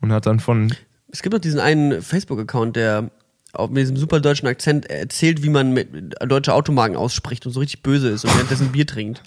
[0.01, 0.73] Und hat dann von.
[1.11, 3.09] Es gibt doch diesen einen Facebook-Account, der
[3.53, 5.89] auf mit diesem super deutschen Akzent erzählt, wie man mit
[6.27, 9.23] deutsche Automarken ausspricht und so richtig böse ist und währenddessen Bier trinkt.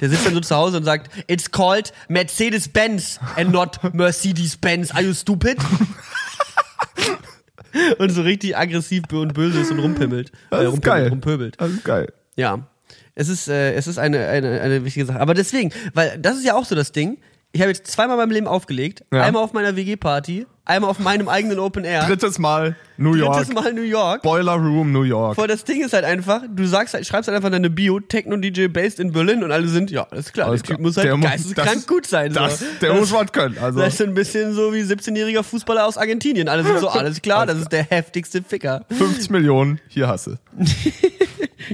[0.00, 4.90] Der sitzt dann so zu Hause und sagt, it's called Mercedes-Benz and not Mercedes-Benz.
[4.90, 5.58] Are you stupid?
[7.98, 10.32] und so richtig aggressiv und böse ist und rumpimmelt.
[10.50, 11.08] Das Äh, ist geil.
[11.08, 11.56] rumpöbelt.
[11.58, 12.12] Das ist geil.
[12.36, 12.66] Ja.
[13.14, 15.20] Es ist, äh, es ist eine, eine, eine wichtige Sache.
[15.20, 17.18] Aber deswegen, weil das ist ja auch so das Ding.
[17.54, 19.04] Ich habe jetzt zweimal in meinem Leben aufgelegt.
[19.12, 19.22] Ja.
[19.24, 22.06] Einmal auf meiner WG-Party, einmal auf meinem eigenen Open Air.
[22.06, 23.36] Drittes Mal New York.
[23.36, 24.22] Drittes Mal New York.
[24.22, 25.34] Boiler Room New York.
[25.34, 28.68] Voll das Ding ist halt einfach, du sagst halt, schreibst halt einfach deine Bio, Techno-DJ
[28.68, 30.86] based in Berlin und alle sind, ja, alles klar, Alles der Typ klar.
[30.86, 32.32] muss halt Der geisteskrank das- gut sein.
[32.32, 32.64] Das, so.
[32.80, 33.58] der das, muss was können.
[33.60, 36.48] Also, das ist so ein bisschen so wie 17-jähriger Fußballer aus Argentinien.
[36.48, 38.86] Alle sind so, alles klar, das ist der heftigste Ficker.
[38.96, 40.38] 50 Millionen, hier hasse.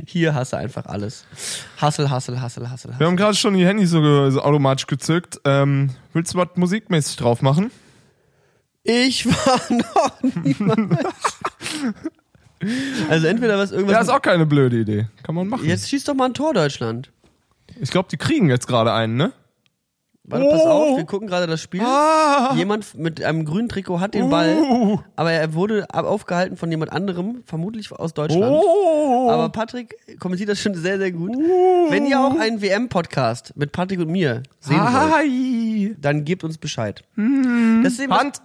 [0.07, 1.24] Hier hasse einfach alles.
[1.78, 5.40] Hassel, hassel, hassel, hassel, Wir haben gerade schon die Handys so, so automatisch gezückt.
[5.44, 7.70] Ähm, willst du was musikmäßig drauf machen?
[8.82, 11.38] Ich war noch niemals.
[13.09, 13.92] Also entweder was irgendwas.
[13.94, 15.09] Ja, ist auch keine blöde Idee.
[15.22, 15.64] Kann man machen.
[15.66, 17.11] jetzt schießt doch mal ein Tor, Deutschland.
[17.80, 19.32] Ich glaube, die kriegen jetzt gerade einen, ne?
[20.30, 20.68] Warte, pass Oh.
[20.68, 21.80] auf, wir gucken gerade das Spiel.
[21.82, 22.52] Ah!
[22.54, 27.42] Jemand mit einem grünen Trikot hat den Ball, aber er wurde aufgehalten von jemand anderem,
[27.46, 28.44] vermutlich aus Deutschland.
[28.44, 29.28] Oh!
[29.30, 31.30] Aber Patrick kommentiert das schon sehr, sehr gut.
[31.34, 35.96] Wenn ihr auch einen WM-Podcast mit Patrick und mir sehen wollt, Hi.
[35.98, 37.02] dann gebt uns Bescheid.
[37.16, 38.42] Das ist eben das- Hand.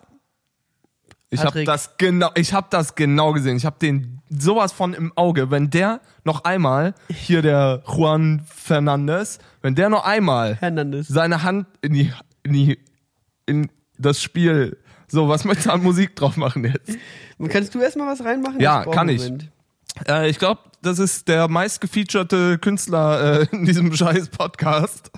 [1.30, 3.58] Ich habe das genau, ich habe das genau gesehen.
[3.58, 5.52] Ich habe den sowas von im Auge.
[5.52, 11.08] Wenn der noch einmal hier der Juan Fernandez, wenn der noch einmal Hernandez.
[11.08, 12.12] seine Hand in die
[12.44, 12.80] in die
[13.46, 14.78] in das Spiel
[15.08, 16.98] so, was möchtest du an Musik drauf machen jetzt?
[17.50, 18.60] Kannst du erstmal was reinmachen?
[18.60, 19.32] Ja, kann ich.
[20.08, 25.12] Äh, ich glaube, das ist der meistgefeaturete Künstler äh, in diesem scheiß Podcast.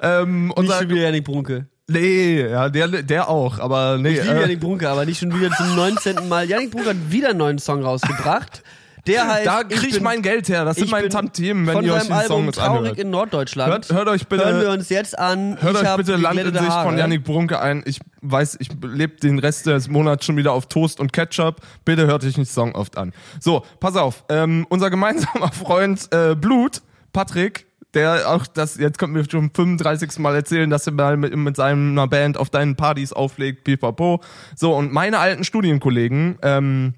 [0.00, 1.66] Ähm, Nicht unser, Janik Brunke.
[1.88, 4.10] Nee, ja, der, der auch, aber nee.
[4.10, 6.28] Ich liebe äh, Janik Brunke, aber nicht schon wieder zum 19.
[6.28, 6.48] Mal.
[6.48, 8.62] Janik Brunke hat wieder einen neuen Song rausgebracht.
[9.08, 10.64] Der heißt Da krieg ich bin- mein Geld her.
[10.64, 12.98] Das sind meine Tantiemen, wenn ihr euch den Song jetzt Traurig anhört.
[13.00, 13.68] in Norddeutschland.
[13.72, 15.58] Hört, hört euch bitte, Hören wir uns jetzt an.
[15.60, 16.88] hört ich euch bitte Land in geglättete Sicht Haare.
[16.88, 17.82] von Yannick Brunke ein.
[17.84, 21.56] Ich weiß, ich lebe den Rest des Monats schon wieder auf Toast und Ketchup.
[21.84, 23.12] Bitte hört euch den Song oft an.
[23.40, 24.22] So, pass auf.
[24.28, 26.80] Ähm, unser gemeinsamer Freund äh, Blut,
[27.12, 30.18] Patrick, der auch das, jetzt kommt mir schon 35.
[30.18, 34.20] Mal erzählen, dass er mal mit, mit seiner Band auf deinen Partys auflegt, pipapo.
[34.56, 36.94] So, und meine alten Studienkollegen, ähm,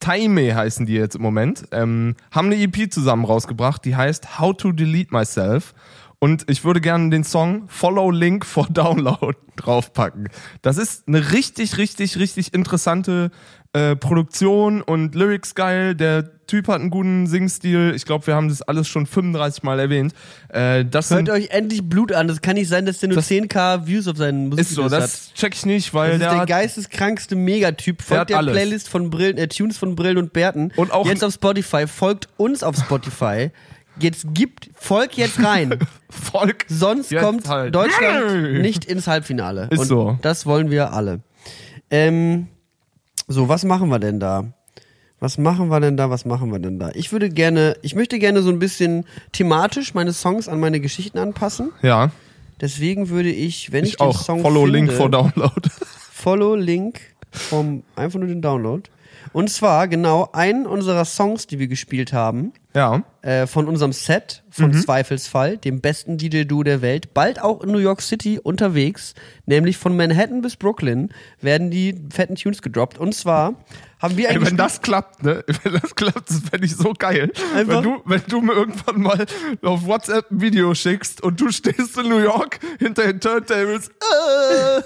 [0.00, 4.56] Taime heißen die jetzt im Moment, ähm, haben eine EP zusammen rausgebracht, die heißt How
[4.56, 5.74] to Delete Myself.
[6.18, 10.28] Und ich würde gerne den Song Follow Link for Download draufpacken.
[10.62, 13.30] Das ist eine richtig, richtig, richtig interessante
[13.76, 15.94] äh, Produktion und Lyrics geil.
[15.94, 17.92] Der Typ hat einen guten Singstil.
[17.96, 20.12] Ich glaube, wir haben das alles schon 35 Mal erwähnt.
[20.48, 22.28] Äh, das Hört sind, euch endlich Blut an.
[22.28, 24.92] Das kann nicht sein, dass der nur Das- 10k Views auf seinen ist so, Musikvideos
[24.92, 25.02] hat.
[25.02, 27.98] das check ich nicht, weil Das ist der der hat, geisteskrankste Megatyp.
[27.98, 28.52] Der Folgt der alles.
[28.54, 30.72] Playlist von Brillen, äh, Tunes von Brillen und Bärten.
[30.76, 31.86] Und auch- jetzt auf Spotify.
[31.86, 33.50] Folgt uns auf Spotify.
[33.98, 35.78] Jetzt gibt, folg jetzt rein.
[36.10, 36.64] Volk.
[36.68, 37.74] Sonst kommt halt.
[37.74, 39.68] Deutschland nicht ins Halbfinale.
[39.70, 40.18] Ist und so.
[40.22, 41.20] Das wollen wir alle.
[41.90, 42.46] Ähm,
[43.28, 44.44] so, was machen wir denn da?
[45.18, 46.10] Was machen wir denn da?
[46.10, 46.90] Was machen wir denn da?
[46.94, 51.18] Ich würde gerne, ich möchte gerne so ein bisschen thematisch meine Songs an meine Geschichten
[51.18, 51.72] anpassen.
[51.82, 52.10] Ja,
[52.60, 54.20] Deswegen würde ich, wenn ich, ich den auch.
[54.20, 55.70] Song Follow finde, Link for Download.
[56.12, 57.00] Follow Link
[57.30, 58.82] vom einfach nur den Download.
[59.32, 63.02] Und zwar genau einen unserer Songs, die wir gespielt haben, ja.
[63.22, 64.80] äh, von unserem Set von Mhm.
[64.80, 69.14] Zweifelsfall, dem besten DJ-Duo der Welt, bald auch in New York City unterwegs,
[69.46, 71.10] nämlich von Manhattan bis Brooklyn
[71.40, 72.98] werden die fetten Tunes gedroppt.
[72.98, 73.54] Und zwar
[73.98, 75.42] haben wir Ey, eigentlich wenn das klappt, ne?
[75.62, 77.32] Wenn das klappt, das fände ich so geil.
[77.54, 79.26] Einfach- Wenn du, wenn du mir irgendwann mal
[79.62, 84.82] auf WhatsApp ein Video schickst und du stehst in New York hinter den Turntables, äh,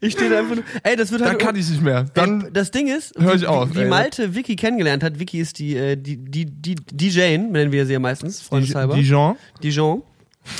[0.00, 2.04] ich stehe da einfach nur, ey, das wird dann halt kann ich nicht mehr.
[2.14, 3.88] Dann Ey, das Ding ist, hör ich wie, auf, wie ey.
[3.88, 5.18] Malte Vicky kennengelernt hat.
[5.18, 8.94] Vicky ist die, äh, die, die, die DJ, nennen wir sie ja meistens, freundeshalber.
[8.94, 9.36] Dijon.
[9.62, 10.02] Dijon.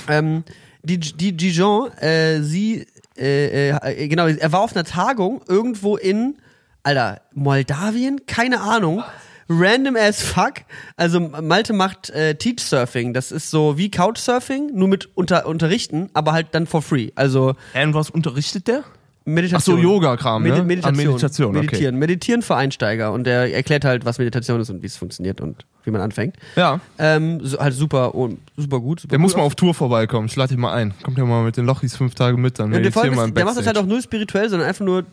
[0.08, 0.44] Ähm,
[0.82, 2.86] die, die Dijon, äh, sie,
[3.16, 6.36] äh, äh, genau, er war auf einer Tagung irgendwo in,
[6.82, 8.26] Alter, Moldawien?
[8.26, 9.02] Keine Ahnung.
[9.48, 10.54] Random as fuck.
[10.96, 13.12] Also Malte macht äh, Teach Surfing.
[13.12, 17.10] Das ist so wie Couchsurfing, nur mit unter, Unterrichten, aber halt dann for free.
[17.14, 18.84] Also Und was unterrichtet der?
[19.25, 19.77] Meditation.
[19.77, 20.49] Ach so, Yoga-Kram, ne?
[20.49, 20.97] Medi Ah, Meditation.
[20.97, 21.66] Meditation, okay.
[21.66, 21.99] Meditieren.
[21.99, 23.12] Meditieren für Einsteiger.
[23.12, 26.37] Und er erklärt halt, was Meditation ist und wie es funktioniert und wie man anfängt.
[26.57, 26.81] Ja.
[26.99, 29.01] Ähm, so, halt super, oh, super gut.
[29.01, 30.27] Super Der cool muss mal auf Tour vorbeikommen.
[30.27, 30.95] Ich lade ihn mal ein.
[31.03, 33.35] Kommt ja mal mit den Lochis fünf Tage mit, dann meditieren Folge wir ist, im
[33.35, 35.05] der macht das halt auch null spirituell, sondern einfach nur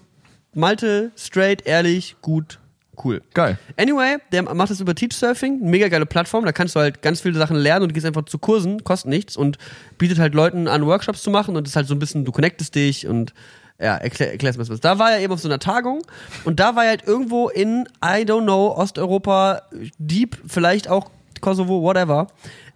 [0.53, 2.60] Malte, straight, ehrlich, gut,
[3.03, 3.22] cool.
[3.34, 3.60] Geil.
[3.78, 7.22] Anyway, der macht das über Teach Surfing, mega geile Plattform, da kannst du halt ganz
[7.22, 9.57] viele Sachen lernen und gehst einfach zu Kursen, kostet nichts und
[9.99, 12.32] bietet halt Leuten an, Workshops zu machen und das ist halt so ein bisschen, du
[12.32, 13.34] connectest dich und
[13.80, 14.80] ja, erklär, erklärst mir was.
[14.80, 16.01] Da war er eben auf so einer Tagung
[16.43, 19.61] und da war er halt irgendwo in, I don't know, Osteuropa,
[19.97, 21.09] Deep, vielleicht auch
[21.41, 22.27] Kosovo, whatever.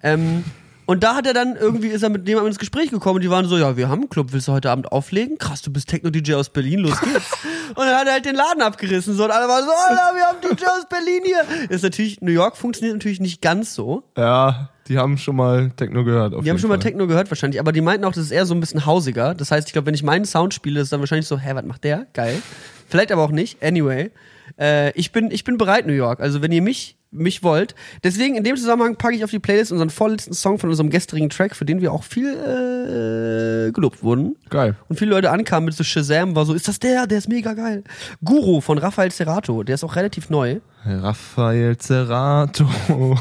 [0.02, 0.46] Ähm,
[0.86, 3.30] und da hat er dann irgendwie, ist er mit jemandem ins Gespräch gekommen und die
[3.30, 5.38] waren so, ja, wir haben einen Club, willst du heute Abend auflegen?
[5.38, 7.32] Krass, du bist Techno-DJ aus Berlin, los geht's.
[7.70, 10.24] und dann hat er halt den Laden abgerissen so und alle waren so, Alter, wir
[10.26, 11.70] haben DJ aus Berlin hier.
[11.70, 14.04] Ist natürlich, New York funktioniert natürlich nicht ganz so.
[14.18, 16.34] Ja, die haben schon mal Techno gehört.
[16.44, 16.84] Die haben schon mal Fall.
[16.84, 19.34] Techno gehört wahrscheinlich, aber die meinten auch, das ist eher so ein bisschen hausiger.
[19.34, 21.66] Das heißt, ich glaube, wenn ich meinen Sound spiele, ist dann wahrscheinlich so, hä, was
[21.66, 22.08] macht der?
[22.14, 22.42] Geil.
[22.88, 23.64] Vielleicht aber auch nicht.
[23.64, 24.12] Anyway,
[24.60, 26.20] äh, ich bin ich bin bereit, New York.
[26.20, 27.76] Also wenn ihr mich mich wollt.
[28.04, 31.30] Deswegen in dem Zusammenhang packe ich auf die Playlist unseren vorletzten Song von unserem gestrigen
[31.30, 34.36] Track, für den wir auch viel äh, gelobt wurden.
[34.50, 34.76] Geil.
[34.90, 37.08] Und viele Leute ankamen mit so Shazam, war so, ist das der?
[37.08, 37.84] Der ist mega geil.
[38.24, 40.60] Guru von Rafael Serrato, der ist auch relativ neu.
[40.86, 42.68] Raphael Zerato.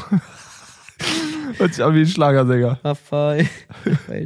[1.57, 2.79] Hört sich an wie ein Schlagersänger.
[2.83, 3.47] Raphael,
[3.85, 4.25] Raphael.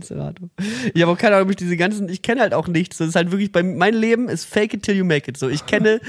[0.93, 2.97] Ich habe auch keine Ahnung, ob ich diese ganzen, ich kenne halt auch nichts.
[2.97, 5.37] Das ist halt wirklich, bei, mein Leben ist fake it till you make it.
[5.37, 5.99] So, ich kenne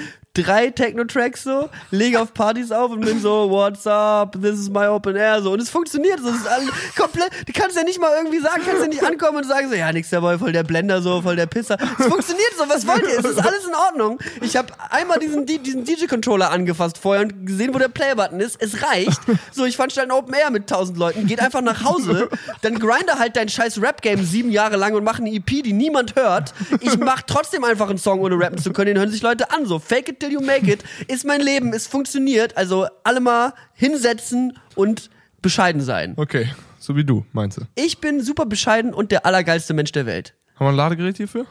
[0.43, 4.87] drei Techno-Tracks so, lege auf Partys auf und bin so, what's up, this is my
[4.87, 5.53] open air, so.
[5.53, 8.63] Und es funktioniert so, es ist alles komplett, du kannst ja nicht mal irgendwie sagen,
[8.65, 11.37] kannst ja nicht ankommen und sagen so, ja, nix Boy, voll der Blender so, voll
[11.37, 11.77] der Pisser.
[11.99, 13.19] Es funktioniert so, was wollt ihr?
[13.19, 14.19] Es ist alles in Ordnung.
[14.41, 18.61] Ich habe einmal diesen, diesen DJ-Controller angefasst vorher und gesehen, wo der Play-Button ist.
[18.61, 19.21] Es reicht.
[19.53, 22.29] So, ich veranstalte ein Open Air mit tausend Leuten, geht einfach nach Hause,
[22.63, 26.17] dann grinde halt dein scheiß Rap-Game sieben Jahre lang und mach eine EP, die niemand
[26.17, 26.55] hört.
[26.81, 29.67] Ich mach trotzdem einfach einen Song, ohne rappen zu können, den hören sich Leute an.
[29.67, 32.57] So, fake it till you make it, ist mein Leben, es funktioniert.
[32.57, 35.11] Also alle mal hinsetzen und
[35.43, 36.15] bescheiden sein.
[36.17, 36.49] Okay,
[36.79, 37.63] so wie du, meinst du.
[37.75, 40.35] Ich bin super bescheiden und der allergeilste Mensch der Welt.
[40.57, 41.47] Haben wir ein Ladegerät hierfür?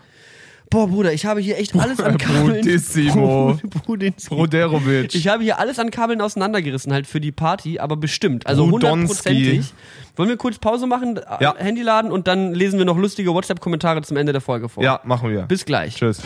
[0.70, 2.56] Boah, Bruder, ich habe hier echt alles an Kabeln.
[2.58, 3.58] Brudissimo.
[3.86, 4.36] Brudissimo.
[4.36, 5.16] Broderovic.
[5.16, 8.46] Ich habe hier alles an Kabeln auseinandergerissen, halt für die Party, aber bestimmt.
[8.46, 9.74] Also hundertprozentig.
[10.18, 11.56] Wollen wir kurz Pause machen, Ja.
[11.58, 14.84] Handy laden und dann lesen wir noch lustige WhatsApp-Kommentare zum Ende der Folge vor.
[14.84, 15.44] ja, machen wir.
[15.44, 15.96] Bis gleich.
[15.96, 16.22] Tschüss.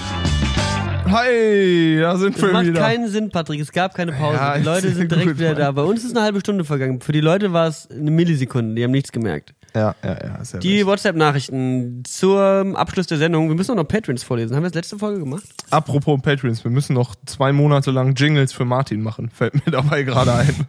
[1.11, 2.79] Hi, da sind Das wir macht wieder.
[2.81, 3.59] keinen Sinn, Patrick.
[3.59, 4.37] Es gab keine Pause.
[4.37, 5.57] Ja, die Leute sind direkt wieder Mann.
[5.59, 5.71] da.
[5.71, 7.01] Bei uns ist eine halbe Stunde vergangen.
[7.01, 8.75] Für die Leute war es eine Millisekunde.
[8.75, 9.53] Die haben nichts gemerkt.
[9.75, 10.39] ja, ja, ja.
[10.53, 10.85] Ja Die.
[10.85, 13.49] WhatsApp-Nachrichten zum Abschluss der Sendung.
[13.49, 14.55] Wir müssen auch noch Patrons vorlesen.
[14.55, 15.43] Haben wir das letzte Folge gemacht?
[15.69, 19.29] Apropos Patreons, wir müssen noch zwei Monate lang Jingles für Martin machen.
[19.29, 20.67] Fällt mir dabei gerade ein.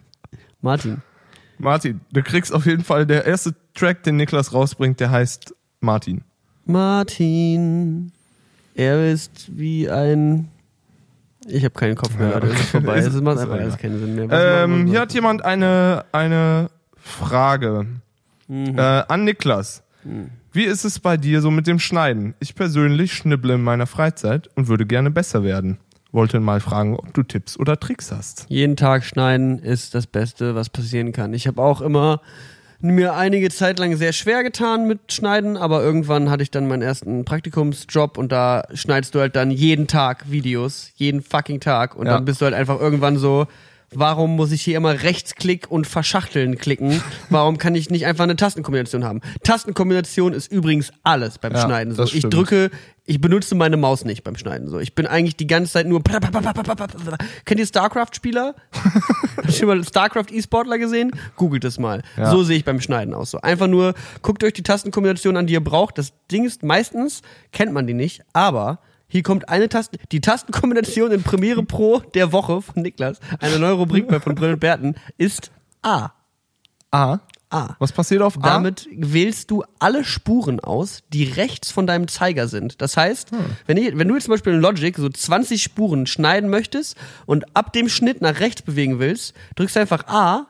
[0.61, 1.01] Martin.
[1.57, 6.23] Martin, du kriegst auf jeden Fall der erste Track, den Niklas rausbringt, der heißt Martin.
[6.65, 8.11] Martin.
[8.75, 10.49] Er ist wie ein.
[11.47, 12.37] Ich habe keinen Kopf mehr, Ja.
[12.39, 12.97] Es ist vorbei.
[12.99, 14.27] Es macht einfach alles keinen Sinn mehr.
[14.31, 17.85] Ähm, hier hat jemand eine, eine Frage
[18.47, 18.77] Mhm.
[18.77, 19.83] äh, an Niklas.
[20.51, 22.33] Wie ist es bei dir so mit dem Schneiden?
[22.39, 25.77] Ich persönlich schnibble in meiner Freizeit und würde gerne besser werden.
[26.11, 28.45] Wollte mal fragen, ob du Tipps oder Tricks hast.
[28.49, 31.33] Jeden Tag schneiden ist das Beste, was passieren kann.
[31.33, 32.21] Ich habe auch immer
[32.91, 36.81] mir einige Zeit lang sehr schwer getan mit Schneiden, aber irgendwann hatte ich dann meinen
[36.81, 42.07] ersten Praktikumsjob und da schneidest du halt dann jeden Tag Videos, jeden fucking Tag und
[42.07, 42.13] Ja.
[42.15, 43.47] dann bist du halt einfach irgendwann so,
[43.95, 47.01] warum muss ich hier immer Rechtsklick und Verschachteln klicken?
[47.29, 49.21] Warum kann ich nicht einfach eine Tastenkombination haben?
[49.43, 52.01] Tastenkombination ist übrigens alles beim Ja, Schneiden so.
[52.03, 52.33] das Ich stimmt.
[52.33, 52.69] drücke,
[53.05, 54.79] ich benutze meine Maus nicht beim Schneiden so.
[54.79, 56.01] Ich bin eigentlich die ganze Zeit nur
[57.45, 58.55] Kennt ihr StarCraft-Spieler?
[59.37, 61.11] Habt ihr schon mal StarCraft E-Sportler gesehen?
[61.35, 62.01] Googelt es mal.
[62.17, 62.31] Ja.
[62.31, 63.31] So sehe ich beim Schneiden aus.
[63.31, 63.41] So.
[63.41, 65.97] Einfach nur, guckt euch die Tastenkombination an, die ihr braucht.
[65.97, 67.21] Das Ding ist, meistens
[67.51, 68.79] kennt man die nicht, aber
[69.13, 73.73] hier kommt eine Taste, die Tastenkombination in Premiere Pro der Woche von Niklas, eine neue
[73.73, 75.51] Rubrik bei von Brill und Berten, ist
[75.83, 76.09] A.
[76.89, 77.19] A.
[77.51, 77.75] A.
[77.77, 78.41] Was passiert auf A?
[78.41, 82.81] Damit wählst du alle Spuren aus, die rechts von deinem Zeiger sind.
[82.81, 83.37] Das heißt, Hm.
[83.67, 86.97] wenn, ich, wenn du jetzt zum Beispiel in Logic so 20 Spuren schneiden möchtest
[87.27, 90.47] und ab dem Schnitt nach rechts bewegen willst, drückst du einfach A,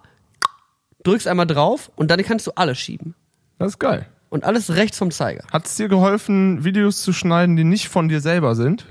[1.03, 3.13] drückst einmal drauf und dann kannst du alle schieben.
[3.59, 4.07] Das ist geil.
[4.33, 5.43] Und alles rechts vom Zeiger.
[5.51, 8.87] Hat es dir geholfen, Videos zu schneiden, die nicht von dir selber sind?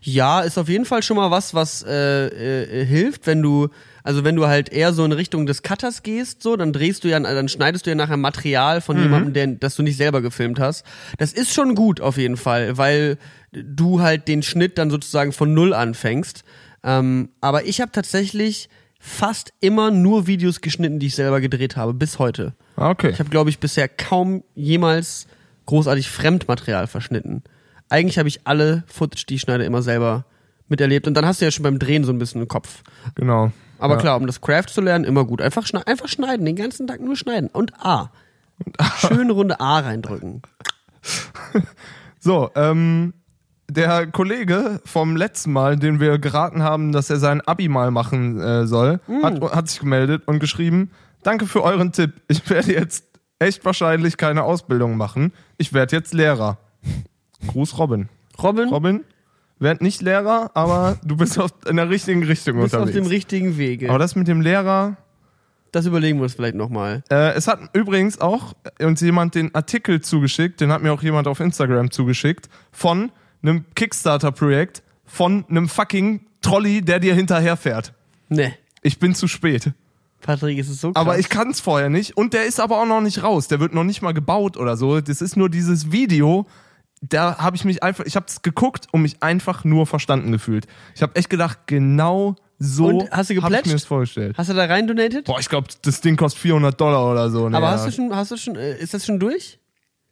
[0.00, 3.68] Ja, ist auf jeden Fall schon mal was, was äh, äh, hilft, wenn du,
[4.04, 7.08] also wenn du halt eher so in Richtung des Cutters gehst, so, dann drehst du
[7.08, 10.58] ja, dann schneidest du ja nachher Material von jemandem, der, das du nicht selber gefilmt
[10.58, 10.86] hast.
[11.18, 13.18] Das ist schon gut auf jeden Fall, weil
[13.52, 16.42] du halt den Schnitt dann sozusagen von null anfängst.
[16.84, 18.70] Ähm, aber ich habe tatsächlich
[19.04, 22.54] fast immer nur Videos geschnitten, die ich selber gedreht habe, bis heute.
[22.76, 23.10] Ah, okay.
[23.10, 25.26] Ich habe, glaube ich, bisher kaum jemals
[25.66, 27.42] großartig Fremdmaterial verschnitten.
[27.88, 30.24] Eigentlich habe ich alle Footage, die ich schneide, immer selber
[30.68, 31.08] miterlebt.
[31.08, 32.82] Und dann hast du ja schon beim Drehen so ein bisschen im Kopf.
[33.16, 33.50] Genau.
[33.80, 34.00] Aber Ja.
[34.00, 35.42] klar, um das Craft zu lernen, immer gut.
[35.42, 37.50] Einfach, schne einfach schneiden, den ganzen Tag nur schneiden.
[37.52, 38.12] Und A.
[39.00, 40.42] Schöne runde A reindrücken.
[42.24, 43.14] So, ähm,
[43.72, 48.40] der Kollege vom letzten Mal, den wir geraten haben, dass er sein Abi mal machen
[48.40, 50.90] äh, soll, hat, hat sich gemeldet und geschrieben,
[51.22, 52.12] danke für euren Tipp.
[52.28, 53.04] Ich werde jetzt
[53.38, 55.32] echt wahrscheinlich keine Ausbildung machen.
[55.58, 56.58] Ich werde jetzt Lehrer.
[57.46, 58.08] Gruß Robin.
[58.42, 59.04] Robin, Robin,
[59.58, 63.04] werd nicht Lehrer, aber du bist auf, in der richtigen Richtung bist auf unterwegs.
[63.04, 63.88] dem richtigen Wege.
[63.88, 64.96] aber das mit dem Lehrer,
[65.70, 67.02] das überlegen wir uns vielleicht nochmal.
[67.10, 71.26] Äh, es hat übrigens auch uns jemand den Artikel zugeschickt, den hat mir auch jemand
[71.26, 73.10] auf Instagram zugeschickt, von
[73.42, 77.92] einem Kickstarter-Projekt von einem fucking Trolley, der dir hinterherfährt.
[78.28, 78.54] Ne.
[78.82, 79.70] Ich bin zu spät.
[80.20, 81.00] Patrick, es ist so krass.
[81.00, 82.16] Aber ich kann es vorher nicht.
[82.16, 83.48] Und der ist aber auch noch nicht raus.
[83.48, 85.00] Der wird noch nicht mal gebaut oder so.
[85.00, 86.46] Das ist nur dieses Video.
[87.00, 90.66] Da habe ich mich einfach, ich habe es geguckt und mich einfach nur verstanden gefühlt.
[90.94, 94.38] Ich habe echt gedacht, genau so Und hast du habe ich mir das vorgestellt.
[94.38, 95.24] Hast du da rein donated?
[95.24, 97.46] Boah, ich glaube, das Ding kostet 400 Dollar oder so.
[97.46, 99.58] Aber Nee, hast du schon, hast du schon, äh, ist das schon durch?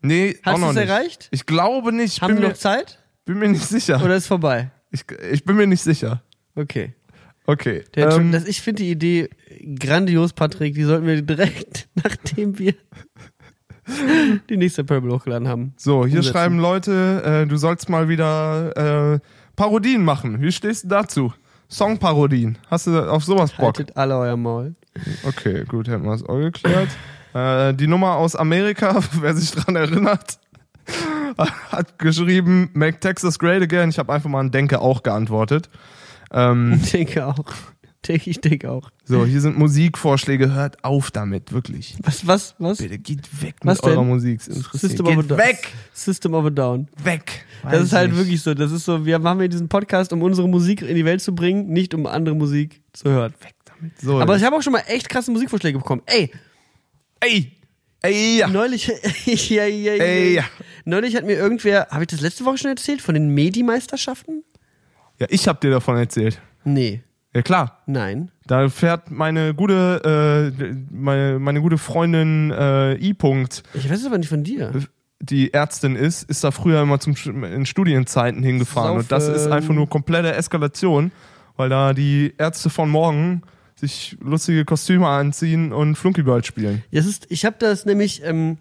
[0.02, 0.88] Nee, Hast auch noch du's nicht.
[0.88, 1.28] erreicht?
[1.30, 2.14] Ich glaube nicht.
[2.16, 2.98] Ich Haben wir noch Zeit?
[3.24, 4.02] Bin mir nicht sicher.
[4.02, 4.70] Oder ist vorbei?
[4.90, 6.22] Ich, ich bin mir nicht sicher.
[6.54, 6.94] Okay.
[7.46, 7.84] Okay.
[7.94, 9.28] Der ähm, das, ich finde die Idee
[9.78, 10.74] grandios, Patrick.
[10.74, 12.74] Die sollten wir direkt, nachdem wir
[14.48, 15.74] die nächste Purple hochgeladen haben.
[15.76, 16.32] so, hier umsetzen.
[16.32, 19.20] schreiben Leute, äh, du sollst mal wieder äh,
[19.56, 20.40] Parodien machen.
[20.40, 21.32] Wie stehst du dazu?
[21.68, 22.58] Songparodien.
[22.68, 23.78] Hast du auf sowas Bock?
[23.78, 24.74] Haltet alle euer Maul.
[25.24, 26.88] Okay, gut, hätten wir es auch geklärt.
[27.34, 30.38] äh, die Nummer aus Amerika, wer sich dran erinnert,
[31.70, 33.90] hat geschrieben, Make Texas Great Again.
[33.90, 35.68] Ich habe einfach mal an Denke auch geantwortet.
[36.32, 37.44] Ähm, denke auch.
[38.08, 38.90] Denke, ich denke auch.
[39.04, 40.54] so, hier sind Musikvorschläge.
[40.54, 41.96] Hört auf damit, wirklich.
[42.02, 42.78] Was, was, was?
[42.78, 44.08] Bitte geht weg Was mit eurer denn?
[44.08, 44.40] Musik.
[44.40, 44.80] Es interessiert.
[44.80, 45.38] System of a Geht Down.
[45.38, 45.68] weg!
[45.92, 46.88] System of a Down.
[47.04, 47.44] Weg!
[47.62, 48.18] Das Weiß ist halt nicht.
[48.18, 48.54] wirklich so.
[48.54, 51.34] Das ist so, wir machen hier diesen Podcast, um unsere Musik in die Welt zu
[51.34, 53.34] bringen, nicht um andere Musik zu hören.
[53.42, 54.00] Weg damit.
[54.00, 56.00] So, Aber ich habe auch schon mal echt krasse Musikvorschläge bekommen.
[56.06, 56.30] Ey,
[57.20, 57.52] ey!
[58.02, 58.38] Ey!
[58.38, 58.48] Ja.
[58.48, 58.86] neulich,
[59.26, 60.44] ja, ja, ja, Ey, ja.
[60.84, 64.42] neulich hat mir irgendwer, habe ich das letzte Woche schon erzählt, von den Medi-Meisterschaften?
[65.18, 66.40] ja, ich hab dir davon erzählt.
[66.64, 67.02] Nee,
[67.34, 67.82] Ja, klar.
[67.86, 68.30] nein.
[68.46, 73.62] Da fährt meine gute, äh, meine, meine gute Freundin äh, I-Punkt.
[73.74, 74.72] Ich weiß es aber nicht von dir.
[75.20, 78.96] die Ärztin ist, ist da früher immer zum, in Studienzeiten hingefahren.
[78.98, 79.52] Und das ist Saufen.
[79.52, 81.12] einfach nur komplette Eskalation,
[81.56, 83.42] weil da die Ärzte von morgen
[83.80, 86.82] sich lustige Kostüme anziehen und Flunkyball spielen.
[86.92, 88.58] Das ist, ich habe das nämlich, ähm,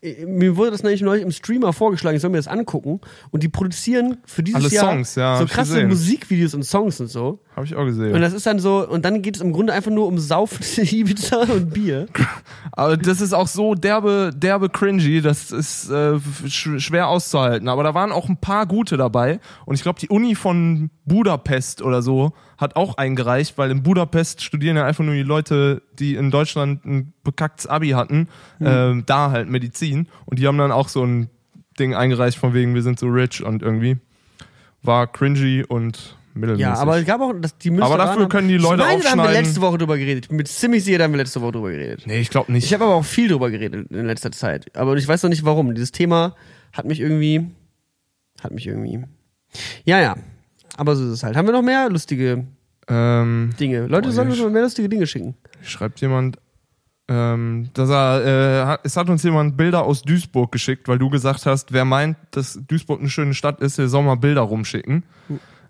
[0.00, 3.00] äh, mir wurde das nämlich neulich im Streamer vorgeschlagen, ich soll mir das angucken.
[3.30, 5.86] Und die produzieren für dieses Alle Jahr Songs, ja, so krasse.
[5.86, 7.40] Musikvideos und Songs und so.
[7.56, 8.14] Habe ich auch gesehen.
[8.14, 10.62] Und das ist dann so, und dann geht es im Grunde einfach nur um Saufen,
[10.76, 12.06] Ibiza und Bier.
[12.72, 17.68] Aber das ist auch so derbe, derbe cringy, das ist äh, sch schwer auszuhalten.
[17.68, 19.40] Aber da waren auch ein paar gute dabei.
[19.64, 24.42] Und ich glaube, die Uni von Budapest oder so hat auch eingereicht, weil in Budapest
[24.42, 28.28] studieren ja einfach nur die Leute, die in Deutschland ein bekacktes Abi hatten,
[28.60, 30.08] ähm, da halt Medizin.
[30.26, 31.28] Und die haben dann auch so ein
[31.78, 33.96] Ding eingereicht von wegen, wir sind so rich und irgendwie
[34.82, 36.62] war cringy und mittelmäßig.
[36.62, 39.10] Ja, aber es gab auch, das, die Aber dafür können die Leute ich meine, da
[39.10, 39.44] haben wir aufschneiden.
[39.44, 40.24] letzte Woche drüber geredet.
[40.24, 42.04] Ich bin mir ziemlich sicher, da haben wir letzte Woche drüber geredet.
[42.06, 42.64] Nee, ich glaube nicht.
[42.64, 44.76] Ich habe aber auch viel drüber geredet in letzter Zeit.
[44.76, 45.74] Aber ich weiß noch nicht warum.
[45.74, 46.34] Dieses Thema
[46.72, 47.50] hat mich irgendwie.
[48.40, 49.04] Hat mich irgendwie.
[49.84, 50.16] Ja, ja.
[50.78, 51.36] Aber so ist es halt.
[51.36, 52.46] Haben wir noch mehr lustige
[52.88, 53.86] ähm, Dinge?
[53.86, 55.34] Leute Boah, sollen uns mal mehr lustige Dinge schicken.
[55.60, 56.38] schreibt jemand,
[57.08, 61.46] ähm, dass er, äh, es hat uns jemand Bilder aus Duisburg geschickt, weil du gesagt
[61.46, 65.02] hast, wer meint, dass Duisburg eine schöne Stadt ist, der soll mal Bilder rumschicken.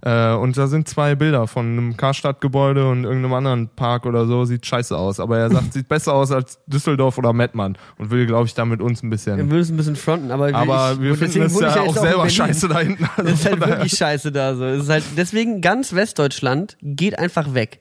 [0.00, 4.44] Äh, und da sind zwei Bilder von einem Karstadtgebäude und irgendeinem anderen Park oder so.
[4.44, 5.18] Sieht scheiße aus.
[5.18, 7.76] Aber er sagt, sieht besser aus als Düsseldorf oder Mettmann.
[7.98, 9.50] Und will, glaube ich, da mit uns ein Wir bisschen.
[9.50, 12.30] würden es ein bisschen fronten, aber, Aber ich, wir finden es ja auch selber Berlin.
[12.30, 13.08] scheiße da hinten.
[13.16, 14.64] Also Es ist halt daher- wirklich scheiße da so.
[14.64, 17.80] Es ist halt, deswegen ganz Westdeutschland geht einfach weg.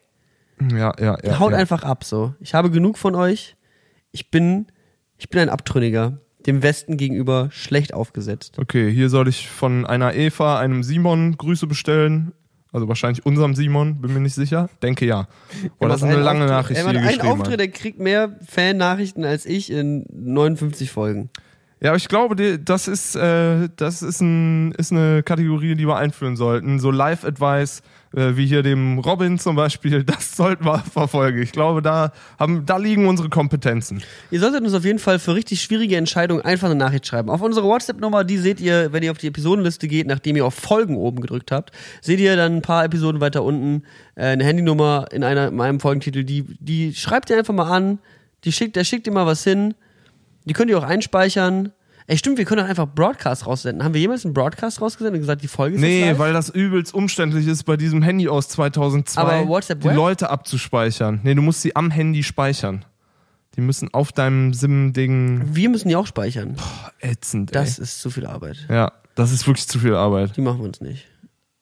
[0.72, 1.40] ja, ja, ja.
[1.40, 1.58] Haut ja.
[1.60, 2.34] einfach ab so.
[2.40, 3.56] Ich habe genug von euch.
[4.12, 4.66] Ich bin,
[5.18, 6.18] ich bin ein Abtrünniger.
[6.48, 8.58] Dem Westen gegenüber schlecht aufgesetzt.
[8.58, 12.32] Okay, hier soll ich von einer Eva einem Simon Grüße bestellen.
[12.74, 14.70] Also wahrscheinlich unserem Simon, bin mir nicht sicher.
[14.84, 15.28] Denke ja.
[15.80, 17.60] Boah, das ist eine lange einen Nachricht, Auftritt- die geschrieben Auftritt, hast.
[17.60, 21.30] der kriegt mehr Fan-Nachrichten als ich in 59 Folgen.
[21.80, 25.96] Ja, aber ich glaube, das ist, äh, das ist, ein, ist eine Kategorie, die wir
[25.98, 26.80] einführen sollten.
[26.80, 31.42] So Live-Advice, wie hier dem Robin zum Beispiel, das sollten wir verfolgen.
[31.42, 34.02] Ich glaube, da, haben, da liegen unsere Kompetenzen.
[34.32, 37.30] Ihr solltet uns auf jeden Fall für richtig schwierige Entscheidungen einfach eine Nachricht schreiben.
[37.30, 40.54] Auf unsere WhatsApp-Nummer, die seht ihr, wenn ihr auf die Episodenliste geht, nachdem ihr auf
[40.54, 43.84] Folgen oben gedrückt habt, seht ihr dann ein paar Episoden weiter unten
[44.16, 46.24] äh, eine Handynummer in, einer, in einem Folgentitel.
[46.24, 48.00] Die, die schreibt ihr einfach mal an,
[48.44, 49.76] die schickt, der schickt ihr mal was hin.
[50.46, 51.74] Die könnt ihr auch einspeichern.
[52.10, 53.84] Ey, stimmt, wir können auch einfach Broadcast raussenden.
[53.84, 56.94] Haben wir jemals einen Broadcast rausgesendet und gesagt, die Folge ist Nee, weil das übelst
[56.94, 59.96] umständlich ist, bei diesem Handy aus 2002 Aber WhatsApp die Web?
[59.96, 61.20] Leute abzuspeichern.
[61.24, 62.86] Nee, du musst sie am Handy speichern.
[63.58, 66.56] Die müssen auf deinem SIM-Ding Wir müssen die auch speichern.
[67.02, 67.84] ätzend, Das ey.
[67.84, 68.66] ist zu viel Arbeit.
[68.70, 70.38] Ja, das ist wirklich zu viel Arbeit.
[70.38, 71.08] Die machen wir uns nicht.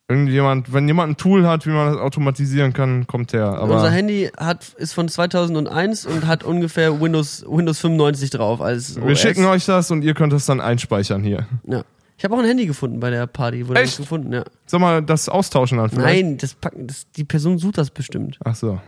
[0.08, 3.46] Irgendjemand, wenn jemand ein Tool hat, wie man das automatisieren kann, kommt her.
[3.46, 8.94] Aber Unser Handy hat, ist von 2001 und hat ungefähr Windows, Windows 95 drauf als
[8.96, 9.18] wir OS.
[9.20, 11.48] schicken euch das und ihr könnt das dann einspeichern hier.
[11.66, 11.82] Ja.
[12.18, 13.66] Ich habe auch ein Handy gefunden bei der Party.
[13.66, 13.96] Wurde Echt?
[13.98, 14.44] gefunden, ja.
[14.64, 16.24] Soll mal das austauschen dann vielleicht?
[16.24, 18.38] Nein, das packen, das, die Person sucht das bestimmt.
[18.44, 18.80] Ach so.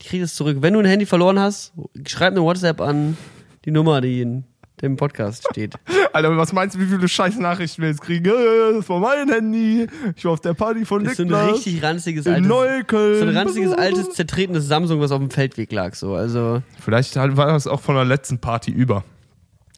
[0.00, 0.56] Die kriegt es zurück.
[0.60, 1.72] Wenn du ein Handy verloren hast,
[2.06, 3.16] schreib eine WhatsApp an
[3.64, 4.42] die Nummer, die
[4.80, 5.74] dem Podcast steht.
[6.12, 8.24] Alter, was meinst du, wie viele scheiß Nachrichten wir jetzt kriegen?
[8.24, 9.86] Das war mein Handy.
[10.16, 11.52] Ich war auf der Party von Das ist so ein Niklas.
[11.56, 13.18] richtig ranziges altes, Neukölln.
[13.20, 15.94] so ein ranziges altes zertretenes Samsung, was auf dem Feldweg lag.
[15.94, 19.04] So, also Vielleicht war das auch von der letzten Party über.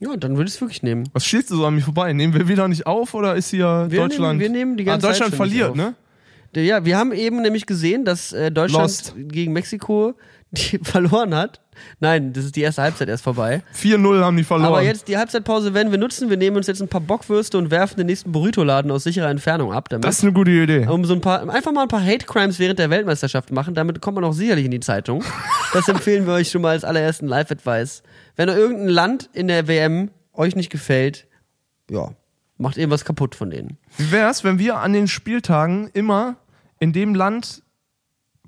[0.01, 1.09] ja, dann würde ich es wirklich nehmen.
[1.13, 2.13] Was schießt du so an mir vorbei?
[2.13, 4.39] Nehmen wir wieder nicht auf oder ist hier Wir Deutschland?
[4.39, 5.95] nehmen- wir nehmen die ah, ganze Zeit Deutschland nicht verliert, ne?
[6.57, 9.15] Ja, wir haben eben nämlich gesehen, dass äh, Deutschland Lost.
[9.17, 10.15] gegen Mexiko
[10.51, 11.61] die verloren hat.
[11.99, 13.63] Nein, das ist die erste Halbzeit erst vorbei.
[13.77, 14.69] 4-0 haben die verloren.
[14.69, 16.31] Aber jetzt die Halbzeitpause werden wir nutzen.
[16.31, 19.73] Wir nehmen uns jetzt ein paar Bockwürste und werfen den nächsten Burrito-Laden aus sicherer Entfernung
[19.73, 19.89] ab.
[19.89, 20.05] Damit.
[20.05, 20.87] das ist eine gute Idee.
[20.87, 23.75] um so ein paar, einfach mal ein paar Hate Crimes während der Weltmeisterschaft machen.
[23.75, 25.25] Damit kommt man auch sicherlich in die Zeitung.
[25.73, 28.03] Das empfehlen wir euch schon mal als allerersten Live-Advice.
[28.37, 31.27] Wenn irgendein Land in der WM euch nicht gefällt,
[31.91, 32.11] ja,
[32.57, 33.79] macht irgendwas kaputt von denen.
[33.99, 36.37] Wie wär's, wenn wir an den Spieltagen immer
[36.85, 37.63] in dem Land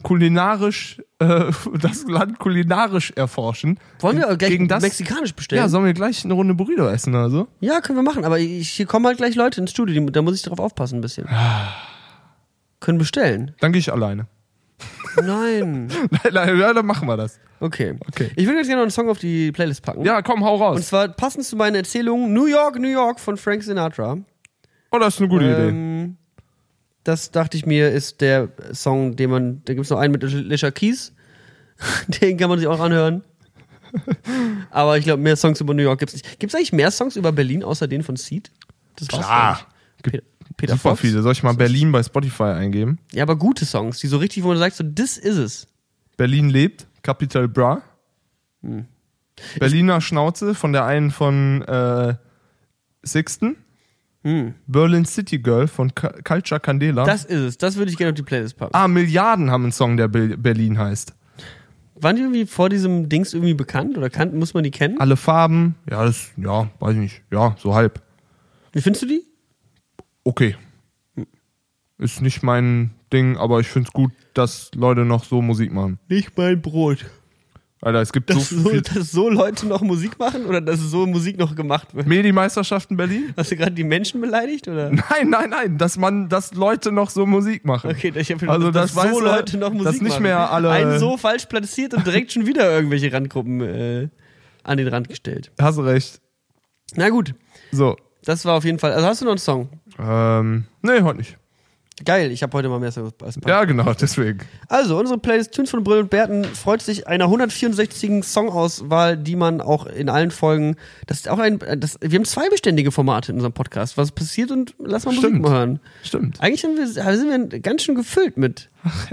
[0.03, 3.79] kulinarisch, äh, das Land kulinarisch erforschen?
[4.01, 5.63] Wollen wir gleich Gegen das- mexikanisch bestellen?
[5.63, 7.49] Ja, sollen wir gleich eine Runde Burrito essen oder so?
[7.61, 10.23] Ja, können wir machen, aber ich, hier kommen halt gleich Leute ins Studio, die, da
[10.23, 11.27] muss ich drauf aufpassen ein bisschen.
[12.81, 13.55] Können bestellen.
[13.61, 14.27] Dann gehe ich alleine.
[15.17, 15.87] Nein.
[16.11, 17.41] Nein, nein, ja, dann machen wir das.
[17.59, 17.97] Okay.
[18.07, 18.31] Okay.
[18.37, 20.05] Ich würde jetzt gerne noch einen Song auf die Playlist packen.
[20.05, 20.89] Ja, komm, hau Und raus.
[20.89, 24.19] zwar passend zu meinen Erzählungen New York, New York von Frank Sinatra.
[24.93, 26.11] Oh, das ist eine gute Idee.
[27.07, 29.63] Das dachte ich mir, ist der Song, den man.
[29.65, 31.13] Da gibt es noch einen mit Alicia Keys.
[32.21, 33.23] Den kann man sich auch anhören.
[34.71, 36.41] Aber ich glaube, mehr Songs über New York gibt es nicht.
[36.41, 38.51] Gibt es eigentlich mehr Songs über Berlin außer den von Seed?
[38.97, 39.69] Das Klar.
[40.03, 40.25] Peter,
[40.57, 41.01] Peter Super Fox?
[41.03, 41.23] viele.
[41.23, 42.99] Soll ich mal Berlin bei Spotify eingeben?
[43.13, 45.69] Ja, aber gute Songs, die so richtig, wo man sagt, so, das ist es.
[46.17, 47.83] Berlin lebt, Capital Bra.
[48.63, 48.87] Hm.
[49.61, 52.17] Berliner Schnauze von der einen von äh,
[53.05, 53.57] Sixten.
[54.67, 57.05] Berlin City Girl von Culture Candela.
[57.05, 57.59] Das ist es.
[57.59, 58.75] Das würde ich gerne auf die Playlist packen.
[58.75, 61.15] ah, Milliarden haben einen Song, der Ber- Berlin heißt.
[61.99, 65.01] Waren die irgendwie vor diesem Dings irgendwie bekannt oder kann, muss man die kennen?
[65.01, 65.77] Alle Farben.
[65.89, 67.23] Ja, das, ja, weiß ich nicht.
[67.31, 68.03] Ja, so halb.
[68.73, 69.23] Wie findest du die?
[70.25, 70.57] Okay.
[71.99, 75.99] Ist nicht mein Ding, aber ich find's gut, dass Leute noch so Musik machen.
[76.09, 77.07] Nicht mein Brot.
[77.83, 81.07] Alter, es gibt Dass so so, dass so Leute noch Musik machen oder dass so
[81.07, 82.07] Musik noch gemacht wird?
[82.07, 83.35] Medi-Meisterschaften Berlin?
[83.37, 84.91] Hast du gerade die Menschen beleidigt oder?
[84.91, 87.91] Nein, nein, nein, dass man, dass Leute noch so Musik machen.
[87.91, 90.23] Okay, ich habe Also dass das so Leute noch Musik dass nicht machen.
[90.23, 94.09] mehr alle- Einen so falsch platziert und direkt schon wieder irgendwelche Randgruppen äh,
[94.65, 95.53] an den Rand gestellt.
[95.61, 96.21] Hast du recht.
[96.95, 97.35] Na gut,
[97.73, 97.97] So.
[98.25, 98.93] das war auf jeden Fall.
[98.95, 99.69] Also hast du noch einen Song?
[99.99, 101.37] Ähm, nee, heute nicht.
[102.05, 102.93] Geil, ich habe heute mal mehr
[103.23, 104.41] als Ja, genau, deswegen.
[104.69, 108.23] Also, unsere Playlist Tunes von Brill und Berten freut sich einer 164.
[108.23, 110.77] Songauswahl, die man auch in allen Folgen.
[111.07, 111.59] Das ist auch ein.
[111.79, 113.97] Das, wir haben zwei beständige Formate in unserem Podcast.
[113.97, 115.43] Was passiert und lass mal Musik Stimmt.
[115.43, 115.81] mal hören.
[116.03, 116.41] Stimmt.
[116.43, 118.69] Eigentlich sind wir, sind wir ganz schön gefüllt mit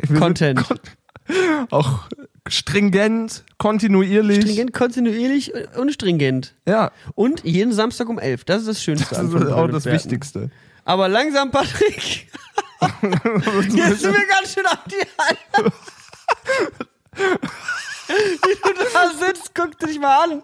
[0.09, 0.67] Wir Content.
[0.67, 0.77] kon
[1.69, 1.99] auch
[2.49, 4.41] stringent, kontinuierlich.
[4.41, 6.53] Stringent, kontinuierlich und stringent.
[6.67, 8.43] Ja, Und jeden Samstag um 11.
[8.43, 9.15] Das ist das Schönste.
[9.15, 9.85] das ist auch das.
[9.85, 10.51] Wichtigste.
[10.83, 12.27] Aber langsam, Patrick.
[13.01, 15.73] Jetzt sind wir ganz schön an die Hand.
[18.07, 20.43] Wie du da sitzt, guck dich mal an.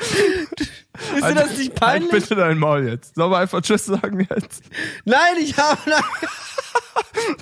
[0.00, 2.10] Ist dir das nicht Halt peinlich?
[2.10, 3.14] bitte dein Maul jetzt.
[3.14, 4.62] Sollen wir einfach Tschüss sagen jetzt?
[5.04, 5.78] Nein, ich habe.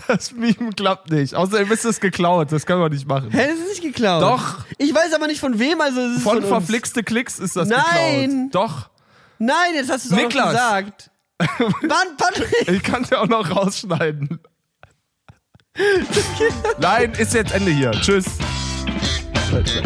[0.07, 1.35] Das Meme klappt nicht.
[1.35, 2.53] Außerdem ist es geklaut.
[2.53, 3.31] Das können wir nicht machen.
[3.31, 4.23] Hä, das ist nicht geklaut.
[4.23, 4.65] Doch.
[4.79, 7.69] Ich weiß aber nicht von wem, also es ist Von von verflixte Klicks ist das
[7.69, 8.51] Nein.
[8.51, 8.71] geklaut.
[8.71, 8.91] Doch.
[9.39, 11.11] Nein, jetzt hast du es auch gesagt.
[11.83, 12.69] Mann, Patrick.
[12.69, 14.41] Ich kann es ja auch noch rausschneiden.
[16.79, 17.93] Nein, ist jetzt Ende hier.
[17.93, 18.27] Tschüss.
[19.51, 19.83] Tschüss.